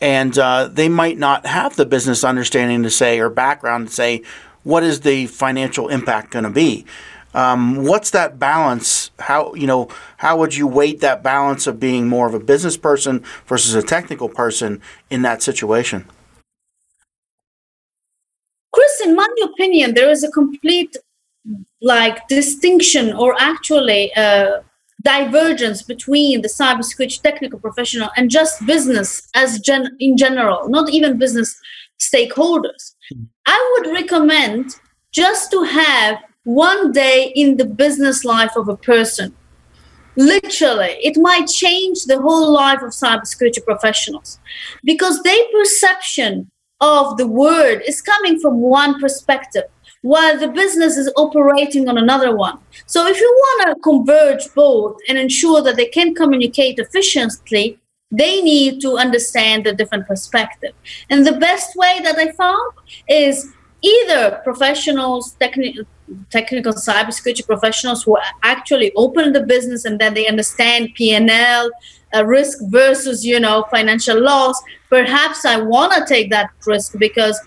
and 0.00 0.38
uh, 0.38 0.68
they 0.68 0.88
might 0.88 1.18
not 1.18 1.46
have 1.46 1.76
the 1.76 1.86
business 1.86 2.24
understanding 2.24 2.82
to 2.82 2.90
say 2.90 3.18
or 3.18 3.30
background 3.30 3.88
to 3.88 3.94
say 3.94 4.22
what 4.62 4.82
is 4.82 5.00
the 5.00 5.26
financial 5.26 5.88
impact 5.88 6.30
going 6.30 6.44
to 6.44 6.50
be. 6.50 6.84
Um, 7.34 7.84
what's 7.84 8.10
that 8.10 8.38
balance? 8.38 9.10
How 9.18 9.54
you 9.54 9.66
know 9.66 9.88
how 10.16 10.38
would 10.38 10.54
you 10.54 10.66
weight 10.66 11.00
that 11.00 11.22
balance 11.22 11.66
of 11.66 11.78
being 11.78 12.08
more 12.08 12.26
of 12.26 12.34
a 12.34 12.40
business 12.40 12.76
person 12.76 13.22
versus 13.46 13.74
a 13.74 13.82
technical 13.82 14.28
person 14.28 14.80
in 15.10 15.22
that 15.22 15.42
situation? 15.42 16.06
Chris, 18.72 19.00
in 19.04 19.14
my 19.14 19.28
opinion, 19.44 19.94
there 19.94 20.10
is 20.10 20.24
a 20.24 20.30
complete 20.30 20.96
like 21.80 22.26
distinction 22.28 23.12
or 23.12 23.34
actually 23.38 24.12
uh, 24.14 24.60
divergence 25.02 25.82
between 25.82 26.42
the 26.42 26.48
cybersecurity 26.48 27.20
technical 27.22 27.58
professional 27.58 28.10
and 28.16 28.30
just 28.30 28.64
business 28.66 29.28
as 29.34 29.60
gen- 29.60 29.96
in 30.00 30.16
general, 30.16 30.68
not 30.68 30.90
even 30.90 31.18
business 31.18 31.58
stakeholders. 32.00 32.94
Mm-hmm. 33.12 33.24
I 33.46 33.76
would 33.82 33.92
recommend 33.92 34.74
just 35.12 35.50
to 35.52 35.62
have 35.62 36.18
one 36.44 36.92
day 36.92 37.32
in 37.34 37.56
the 37.56 37.64
business 37.64 38.24
life 38.24 38.56
of 38.56 38.68
a 38.68 38.76
person. 38.76 39.34
Literally, 40.16 40.96
it 41.00 41.16
might 41.16 41.46
change 41.46 42.04
the 42.04 42.20
whole 42.20 42.52
life 42.52 42.82
of 42.82 42.90
cybersecurity 42.90 43.64
professionals 43.64 44.40
because 44.82 45.22
their 45.22 45.44
perception 45.52 46.50
of 46.80 47.16
the 47.16 47.26
word 47.26 47.82
is 47.86 48.00
coming 48.00 48.40
from 48.40 48.60
one 48.60 49.00
perspective 49.00 49.64
while 50.02 50.38
the 50.38 50.48
business 50.48 50.96
is 50.96 51.12
operating 51.16 51.88
on 51.88 51.98
another 51.98 52.34
one. 52.36 52.58
So 52.86 53.06
if 53.06 53.18
you 53.18 53.26
want 53.26 53.76
to 53.76 53.82
converge 53.82 54.54
both 54.54 54.98
and 55.08 55.18
ensure 55.18 55.62
that 55.62 55.76
they 55.76 55.86
can 55.86 56.14
communicate 56.14 56.78
efficiently, 56.78 57.78
they 58.10 58.40
need 58.40 58.80
to 58.80 58.96
understand 58.96 59.64
the 59.64 59.72
different 59.72 60.06
perspective. 60.06 60.72
And 61.10 61.26
the 61.26 61.32
best 61.32 61.76
way 61.76 62.00
that 62.02 62.16
I 62.16 62.32
found 62.32 62.72
is 63.08 63.52
either 63.82 64.40
professionals, 64.44 65.32
technical 65.32 65.84
technical 66.30 66.72
cybersecurity 66.72 67.46
professionals 67.46 68.02
who 68.02 68.16
actually 68.42 68.90
open 68.96 69.34
the 69.34 69.42
business 69.42 69.84
and 69.84 69.98
then 69.98 70.14
they 70.14 70.26
understand 70.26 70.88
P&L, 70.94 71.70
uh, 72.14 72.24
risk 72.24 72.58
versus 72.70 73.26
you 73.26 73.38
know 73.38 73.66
financial 73.70 74.20
loss. 74.20 74.60
Perhaps 74.88 75.44
I 75.44 75.60
want 75.60 75.92
to 75.92 76.06
take 76.06 76.30
that 76.30 76.50
risk 76.66 76.98
because 76.98 77.38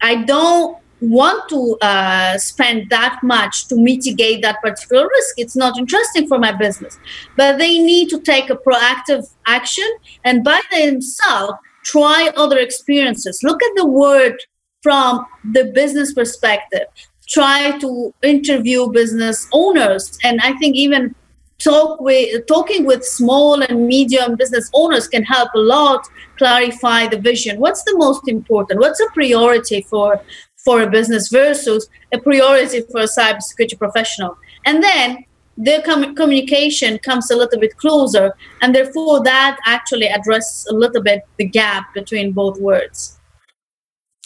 I 0.00 0.22
don't 0.22 0.78
want 1.00 1.48
to 1.50 1.76
uh, 1.82 2.38
spend 2.38 2.88
that 2.90 3.20
much 3.22 3.68
to 3.68 3.76
mitigate 3.76 4.42
that 4.42 4.60
particular 4.62 5.06
risk. 5.06 5.34
It's 5.36 5.56
not 5.56 5.78
interesting 5.78 6.26
for 6.26 6.38
my 6.38 6.52
business. 6.52 6.98
But 7.36 7.58
they 7.58 7.78
need 7.78 8.08
to 8.10 8.20
take 8.20 8.50
a 8.50 8.56
proactive 8.56 9.30
action 9.46 9.88
and 10.24 10.42
by 10.42 10.60
themselves 10.72 11.54
try 11.84 12.30
other 12.36 12.58
experiences. 12.58 13.40
Look 13.42 13.62
at 13.62 13.72
the 13.76 13.86
word 13.86 14.36
from 14.82 15.26
the 15.52 15.66
business 15.66 16.12
perspective. 16.14 16.86
Try 17.28 17.78
to 17.78 18.14
interview 18.22 18.90
business 18.90 19.48
owners. 19.52 20.18
And 20.22 20.40
I 20.42 20.52
think 20.54 20.76
even 20.76 21.14
talk 21.58 22.00
with 22.00 22.46
talking 22.46 22.84
with 22.84 23.04
small 23.04 23.62
and 23.62 23.86
medium 23.86 24.36
business 24.36 24.70
owners 24.74 25.08
can 25.08 25.22
help 25.22 25.48
a 25.54 25.58
lot 25.58 26.06
clarify 26.36 27.06
the 27.06 27.18
vision 27.18 27.58
what's 27.58 27.82
the 27.84 27.96
most 27.96 28.28
important 28.28 28.78
what's 28.78 29.00
a 29.00 29.06
priority 29.14 29.80
for 29.88 30.20
for 30.66 30.82
a 30.82 30.90
business 30.90 31.28
versus 31.28 31.88
a 32.12 32.18
priority 32.18 32.80
for 32.90 33.00
a 33.02 33.10
cybersecurity 33.18 33.78
professional. 33.78 34.36
And 34.66 34.82
then 34.82 35.24
the 35.56 35.82
com- 35.86 36.14
communication 36.14 36.98
comes 36.98 37.30
a 37.30 37.36
little 37.36 37.58
bit 37.58 37.76
closer 37.78 38.34
and 38.60 38.74
therefore 38.74 39.22
that 39.22 39.58
actually 39.64 40.06
addresses 40.06 40.66
a 40.66 40.74
little 40.74 41.02
bit 41.02 41.22
the 41.38 41.46
gap 41.46 41.94
between 41.94 42.32
both 42.32 42.60
words 42.60 43.18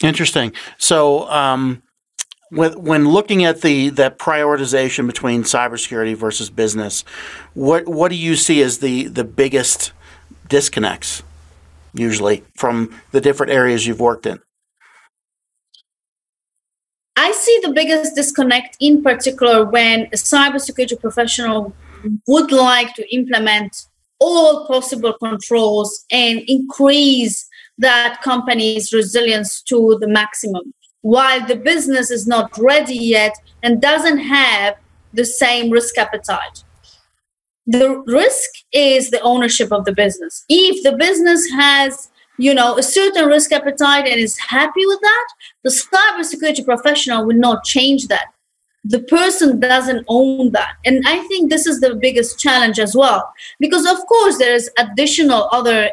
interesting. 0.03 0.51
So 0.77 1.29
um, 1.29 1.83
when, 2.49 2.73
when 2.81 3.07
looking 3.07 3.45
at 3.45 3.61
the 3.61 3.89
that 3.91 4.19
prioritization 4.19 5.07
between 5.07 5.43
cybersecurity 5.43 6.15
versus 6.15 6.49
business 6.49 7.03
what 7.53 7.87
what 7.87 8.09
do 8.09 8.17
you 8.17 8.35
see 8.35 8.61
as 8.61 8.79
the 8.79 9.07
the 9.07 9.23
biggest 9.23 9.93
disconnects 10.49 11.23
usually 11.93 12.43
from 12.55 12.93
the 13.11 13.21
different 13.21 13.53
areas 13.53 13.87
you've 13.87 14.01
worked 14.01 14.25
in 14.25 14.39
I 17.15 17.31
see 17.33 17.59
the 17.61 17.71
biggest 17.73 18.15
disconnect 18.15 18.77
in 18.79 19.03
particular 19.03 19.65
when 19.65 20.03
a 20.07 20.15
cybersecurity 20.15 20.99
professional 20.99 21.73
would 22.27 22.51
like 22.51 22.93
to 22.95 23.13
implement 23.13 23.87
all 24.19 24.65
possible 24.67 25.13
controls 25.13 26.05
and 26.11 26.41
increase 26.47 27.47
that 27.77 28.21
company's 28.21 28.93
resilience 28.93 29.61
to 29.63 29.97
the 29.99 30.07
maximum 30.07 30.73
while 31.01 31.45
the 31.45 31.55
business 31.55 32.11
is 32.11 32.27
not 32.27 32.55
ready 32.59 32.95
yet 32.95 33.35
and 33.63 33.81
doesn't 33.81 34.19
have 34.19 34.75
the 35.13 35.25
same 35.25 35.71
risk 35.71 35.97
appetite. 35.97 36.63
The 37.65 38.03
risk 38.05 38.49
is 38.71 39.09
the 39.09 39.21
ownership 39.21 39.71
of 39.71 39.85
the 39.85 39.93
business. 39.93 40.45
If 40.47 40.83
the 40.83 40.95
business 40.95 41.49
has 41.51 42.10
you 42.41 42.55
know, 42.55 42.75
a 42.75 42.83
certain 42.83 43.27
risk 43.27 43.51
appetite 43.51 44.07
and 44.07 44.19
is 44.19 44.35
happy 44.39 44.83
with 44.87 44.99
that, 45.01 45.27
the 45.63 45.69
cybersecurity 45.69 46.65
professional 46.65 47.23
will 47.23 47.37
not 47.37 47.63
change 47.63 48.07
that. 48.07 48.33
The 48.83 49.03
person 49.03 49.59
doesn't 49.59 50.05
own 50.07 50.51
that. 50.53 50.73
And 50.83 51.03
I 51.05 51.19
think 51.27 51.51
this 51.51 51.67
is 51.67 51.81
the 51.81 51.93
biggest 51.93 52.39
challenge 52.39 52.79
as 52.79 52.95
well. 52.95 53.31
Because 53.59 53.85
of 53.85 54.03
course 54.07 54.39
there's 54.39 54.69
additional 54.79 55.49
other 55.51 55.91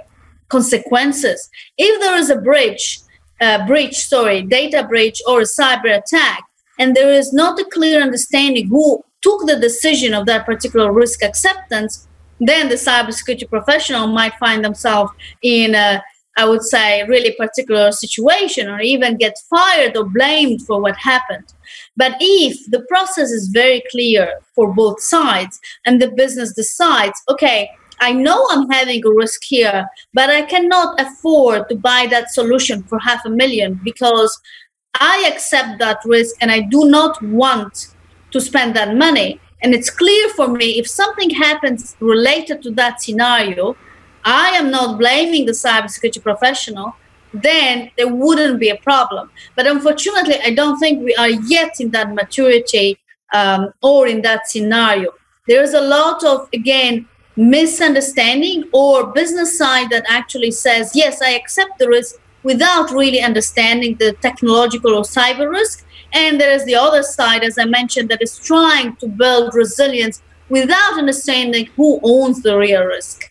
consequences. 0.49 1.51
If 1.77 2.01
there 2.01 2.17
is 2.17 2.31
a 2.31 2.37
breach, 2.37 3.01
uh, 3.43 3.67
breach, 3.67 3.97
sorry, 3.97 4.41
data 4.41 4.85
breach 4.89 5.21
or 5.27 5.43
a 5.43 5.45
cyber 5.45 5.99
attack, 5.99 6.45
and 6.79 6.97
there 6.97 7.13
is 7.13 7.31
not 7.35 7.61
a 7.61 7.65
clear 7.67 8.01
understanding 8.01 8.69
who 8.69 9.05
took 9.21 9.47
the 9.47 9.61
decision 9.61 10.15
of 10.15 10.25
that 10.25 10.47
particular 10.47 10.93
risk 10.93 11.23
acceptance, 11.23 12.09
then 12.41 12.71
the 12.71 12.77
cybersecurity 12.77 13.51
professional 13.51 14.07
might 14.07 14.33
find 14.39 14.65
themselves 14.65 15.13
in 15.43 15.75
a 15.75 16.03
I 16.39 16.45
would 16.45 16.63
say, 16.63 17.03
really 17.03 17.33
particular 17.33 17.91
situation 17.91 18.69
or 18.69 18.81
even 18.81 19.17
get 19.17 19.37
fired 19.51 19.97
or 19.97 20.05
blamed 20.05 20.63
for 20.63 20.81
what 20.81 20.97
happened. 20.97 21.53
But 21.97 22.13
if 22.21 22.65
the 22.71 22.83
process 22.83 23.33
is 23.33 23.49
very 23.49 23.83
clear 23.91 24.35
for 24.55 24.73
both 24.73 25.03
sides 25.03 25.59
and 25.85 26.01
the 26.01 26.13
business 26.13 26.55
decides, 26.55 27.21
okay, 27.29 27.69
I 28.01 28.13
know 28.13 28.47
I'm 28.53 28.71
having 28.71 29.05
a 29.05 29.11
risk 29.11 29.43
here, 29.43 29.85
but 30.15 30.31
I 30.31 30.43
cannot 30.43 31.01
afford 31.01 31.69
to 31.71 31.75
buy 31.75 32.07
that 32.11 32.31
solution 32.31 32.85
for 32.85 33.01
half 33.01 33.25
a 33.25 33.31
million 33.31 33.81
because 33.83 34.41
I 34.95 35.29
accept 35.33 35.81
that 35.81 35.99
risk 36.05 36.37
and 36.41 36.53
I 36.53 36.61
do 36.61 36.89
not 36.89 37.21
want 37.21 37.89
to 38.31 38.41
spend 38.41 38.77
that 38.77 38.95
money. 38.95 39.41
And 39.63 39.75
it's 39.75 39.91
clear 39.91 40.29
for 40.37 40.47
me 40.47 40.79
if 40.79 40.87
something 40.89 41.31
happens 41.31 41.97
related 41.99 42.63
to 42.63 42.71
that 42.73 43.03
scenario, 43.03 43.77
I 44.29 44.51
am 44.51 44.71
not 44.71 44.99
blaming 44.99 45.47
the 45.47 45.53
cybersecurity 45.53 46.23
professional, 46.23 46.95
then 47.33 47.91
there 47.97 48.15
wouldn't 48.15 48.61
be 48.61 48.69
a 48.69 48.77
problem. 48.77 49.31
But 49.57 49.67
unfortunately, 49.67 50.37
I 50.45 50.51
don't 50.51 50.79
think 50.79 51.03
we 51.03 51.15
are 51.15 51.31
yet 51.31 51.81
in 51.81 51.91
that 51.93 52.13
maturity 52.13 52.99
um, 53.33 53.73
or 53.83 54.07
in 54.07 54.21
that 54.23 54.47
scenario. 54.47 55.13
There's 55.47 55.73
a 55.73 55.81
lot 55.81 56.23
of, 56.25 56.47
again, 56.53 57.09
misunderstanding 57.37 58.65
or 58.73 59.07
business 59.07 59.57
side 59.57 59.89
that 59.89 60.05
actually 60.11 60.51
says, 60.51 60.93
yes, 60.95 61.23
I 61.23 61.31
accept 61.31 61.79
the 61.79 61.89
risk 61.89 62.17
without 62.43 62.91
really 62.91 63.23
understanding 63.23 63.97
the 63.99 64.13
technological 64.21 64.95
or 64.95 65.05
cyber 65.05 65.51
risk. 65.51 65.87
And 66.13 66.39
there 66.39 66.53
is 66.53 66.67
the 66.67 66.75
other 66.75 67.03
side, 67.03 67.45
as 67.45 67.57
I 67.59 67.65
mentioned, 67.65 68.11
that 68.11 68.21
is 68.21 68.39
trying 68.39 68.97
to 68.97 69.09
build 69.09 69.55
resilience 69.55 70.21
without 70.51 70.99
understanding 70.99 71.71
who 71.77 71.99
owns 72.03 72.43
the 72.43 72.59
real 72.59 72.85
risk. 72.85 73.28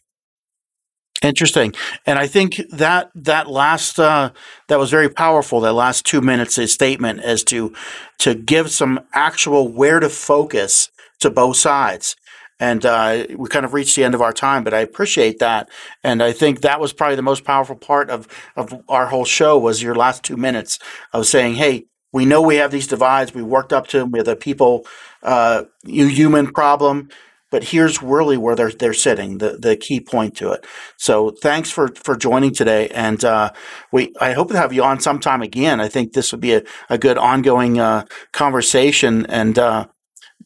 Interesting, 1.23 1.73
and 2.05 2.19
I 2.19 2.27
think 2.27 2.61
that 2.71 3.11
that 3.15 3.49
last 3.49 3.99
uh, 3.99 4.31
that 4.67 4.77
was 4.79 4.91
very 4.91 5.09
powerful. 5.09 5.59
That 5.61 5.73
last 5.73 6.05
two 6.05 6.21
minutes, 6.21 6.57
a 6.59 6.67
statement 6.67 7.21
as 7.21 7.43
to 7.45 7.73
to 8.19 8.35
give 8.35 8.69
some 8.71 8.99
actual 9.13 9.67
where 9.67 9.99
to 9.99 10.09
focus 10.09 10.91
to 11.19 11.31
both 11.31 11.57
sides. 11.57 12.15
And 12.59 12.85
uh, 12.85 13.25
we 13.35 13.49
kind 13.49 13.65
of 13.65 13.73
reached 13.73 13.95
the 13.95 14.03
end 14.03 14.15
of 14.15 14.21
our 14.21 14.33
time, 14.33 14.63
but 14.63 14.73
I 14.73 14.79
appreciate 14.79 15.39
that, 15.39 15.69
and 16.03 16.21
I 16.23 16.31
think 16.33 16.61
that 16.61 16.79
was 16.79 16.93
probably 16.93 17.15
the 17.15 17.23
most 17.23 17.43
powerful 17.43 17.75
part 17.75 18.11
of 18.11 18.27
of 18.55 18.73
our 18.87 19.07
whole 19.07 19.25
show 19.25 19.57
was 19.57 19.81
your 19.81 19.95
last 19.95 20.23
two 20.23 20.37
minutes 20.37 20.77
of 21.13 21.25
saying, 21.25 21.55
"Hey, 21.55 21.85
we 22.13 22.25
know 22.25 22.41
we 22.41 22.57
have 22.57 22.71
these 22.71 22.87
divides. 22.87 23.33
We 23.33 23.43
worked 23.43 23.73
up 23.73 23.87
to 23.87 23.99
them. 23.99 24.11
We 24.11 24.19
have 24.19 24.27
the 24.27 24.35
people, 24.35 24.85
uh, 25.23 25.63
human 25.83 26.51
problem." 26.53 27.09
But 27.51 27.65
here's 27.65 28.01
really 28.01 28.37
where 28.37 28.55
they're 28.55 28.71
they're 28.71 28.93
sitting 28.93 29.37
the 29.37 29.57
the 29.57 29.75
key 29.75 29.99
point 29.99 30.35
to 30.37 30.51
it. 30.51 30.65
So 30.97 31.31
thanks 31.41 31.69
for 31.69 31.89
for 31.95 32.15
joining 32.15 32.53
today, 32.53 32.89
and 32.89 33.23
uh, 33.23 33.51
we 33.91 34.13
I 34.19 34.33
hope 34.33 34.49
to 34.49 34.57
have 34.57 34.73
you 34.73 34.83
on 34.83 34.99
sometime 34.99 35.41
again. 35.41 35.79
I 35.79 35.87
think 35.87 36.13
this 36.13 36.31
would 36.31 36.41
be 36.41 36.53
a, 36.53 36.63
a 36.89 36.97
good 36.97 37.17
ongoing 37.17 37.79
uh, 37.79 38.05
conversation, 38.33 39.25
and 39.27 39.57
uh, 39.57 39.87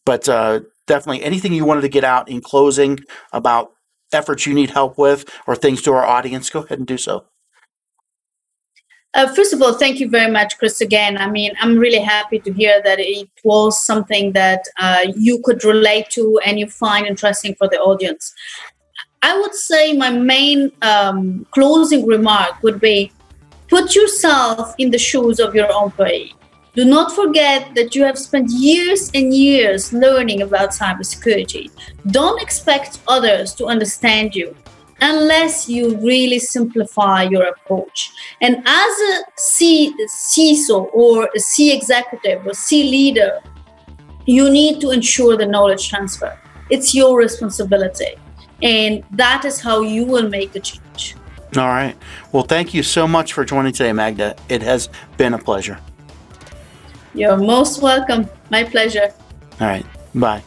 but 0.06 0.30
uh, 0.30 0.62
definitely 0.88 1.24
anything 1.24 1.54
you 1.54 1.66
wanted 1.66 1.82
to 1.82 1.90
get 1.90 2.04
out 2.04 2.30
in 2.30 2.42
closing 2.42 3.00
about 3.32 3.72
efforts 4.14 4.46
you 4.46 4.54
need 4.54 4.72
help 4.72 4.98
with 4.98 5.30
or 5.48 5.56
things 5.56 5.82
to 5.82 5.94
our 5.94 6.06
audience, 6.06 6.50
go 6.50 6.62
ahead 6.62 6.80
and 6.80 6.88
do 6.88 6.98
so. 6.98 7.26
Uh, 9.14 9.28
first 9.34 9.52
of 9.52 9.62
all, 9.62 9.74
thank 9.74 10.00
you 10.00 10.10
very 10.10 10.32
much, 10.32 10.58
Chris. 10.58 10.80
Again, 10.80 11.18
I 11.18 11.30
mean, 11.30 11.52
I'm 11.60 11.78
really 11.78 12.00
happy 12.00 12.40
to 12.40 12.54
hear 12.54 12.82
that 12.84 13.00
it 13.00 13.30
was 13.44 13.84
something 13.84 14.32
that 14.32 14.64
uh, 14.80 15.06
you 15.16 15.42
could 15.44 15.64
relate 15.66 16.10
to 16.12 16.40
and 16.46 16.58
you 16.58 16.68
find 16.68 17.06
interesting 17.06 17.56
for 17.56 17.68
the 17.68 17.78
audience. 17.78 18.34
I 19.22 19.38
would 19.38 19.54
say 19.54 19.94
my 19.94 20.10
main 20.10 20.72
um, 20.82 21.46
closing 21.52 22.08
remark 22.08 22.64
would 22.64 22.80
be 22.80 23.12
put 23.68 23.96
yourself 23.96 24.74
in 24.78 24.92
the 24.92 24.98
shoes 24.98 25.40
of 25.40 25.54
your 25.54 25.70
employee. 25.70 26.34
Do 26.74 26.86
not 26.86 27.12
forget 27.12 27.76
that 27.76 27.96
you 27.96 28.04
have 28.06 28.18
spent 28.18 28.50
years 28.50 29.12
and 29.14 29.34
years 29.34 29.92
learning 29.92 30.42
about 30.42 30.70
cybersecurity. 30.70 31.70
Don't 32.08 32.42
expect 32.42 33.00
others 33.10 33.54
to 33.56 33.66
understand 33.66 34.36
you 34.36 34.56
unless 35.02 35.68
you 35.68 35.98
really 35.98 36.40
simplify 36.40 37.24
your 37.24 37.44
approach. 37.44 38.12
And 38.40 38.58
as 38.66 39.00
a 39.00 39.24
C, 39.38 39.94
CISO 40.08 40.90
or 40.94 41.30
a 41.36 41.40
C 41.40 41.76
executive 41.76 42.46
or 42.46 42.54
C 42.54 42.84
leader, 42.84 43.42
you 44.26 44.50
need 44.50 44.80
to 44.82 44.92
ensure 44.92 45.36
the 45.36 45.46
knowledge 45.46 45.90
transfer. 45.90 46.38
It's 46.70 46.94
your 46.96 47.18
responsibility. 47.18 48.16
And 48.62 49.04
that 49.12 49.44
is 49.44 49.60
how 49.60 49.82
you 49.82 50.06
will 50.06 50.30
make 50.30 50.54
the 50.54 50.60
change. 50.60 51.16
All 51.58 51.68
right. 51.68 51.98
Well, 52.32 52.44
thank 52.44 52.74
you 52.74 52.84
so 52.84 53.08
much 53.08 53.34
for 53.34 53.44
joining 53.44 53.74
today, 53.74 53.92
Magda. 53.92 54.36
It 54.48 54.62
has 54.62 54.90
been 55.18 55.34
a 55.34 55.40
pleasure. 55.40 55.80
You're 57.14 57.36
most 57.36 57.82
welcome. 57.82 58.30
My 58.50 58.64
pleasure. 58.64 59.12
All 59.60 59.68
right. 59.68 59.86
Bye. 60.16 60.44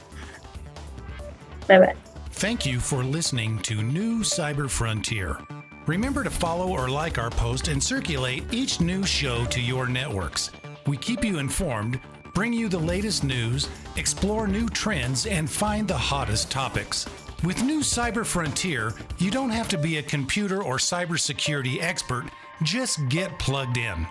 Bye 1.66 1.78
bye. 1.78 1.96
Thank 2.36 2.66
you 2.66 2.80
for 2.80 3.04
listening 3.04 3.60
to 3.60 3.80
New 3.80 4.18
Cyber 4.18 4.68
Frontier. 4.68 5.38
Remember 5.86 6.24
to 6.24 6.30
follow 6.30 6.68
or 6.68 6.88
like 6.88 7.16
our 7.16 7.30
post 7.30 7.68
and 7.68 7.82
circulate 7.82 8.42
each 8.52 8.80
new 8.80 9.06
show 9.06 9.44
to 9.46 9.60
your 9.60 9.86
networks. 9.86 10.50
We 10.86 10.96
keep 10.96 11.24
you 11.24 11.38
informed, 11.38 12.00
bring 12.34 12.52
you 12.52 12.68
the 12.68 12.76
latest 12.76 13.22
news, 13.22 13.68
explore 13.96 14.48
new 14.48 14.68
trends, 14.68 15.26
and 15.26 15.48
find 15.48 15.86
the 15.86 15.96
hottest 15.96 16.50
topics. 16.50 17.06
With 17.44 17.62
New 17.62 17.80
Cyber 17.80 18.26
Frontier, 18.26 18.92
you 19.18 19.30
don't 19.30 19.50
have 19.50 19.68
to 19.68 19.78
be 19.78 19.98
a 19.98 20.02
computer 20.02 20.60
or 20.62 20.76
cybersecurity 20.76 21.80
expert, 21.80 22.24
just 22.64 22.98
get 23.08 23.38
plugged 23.38 23.78
in. 23.78 24.06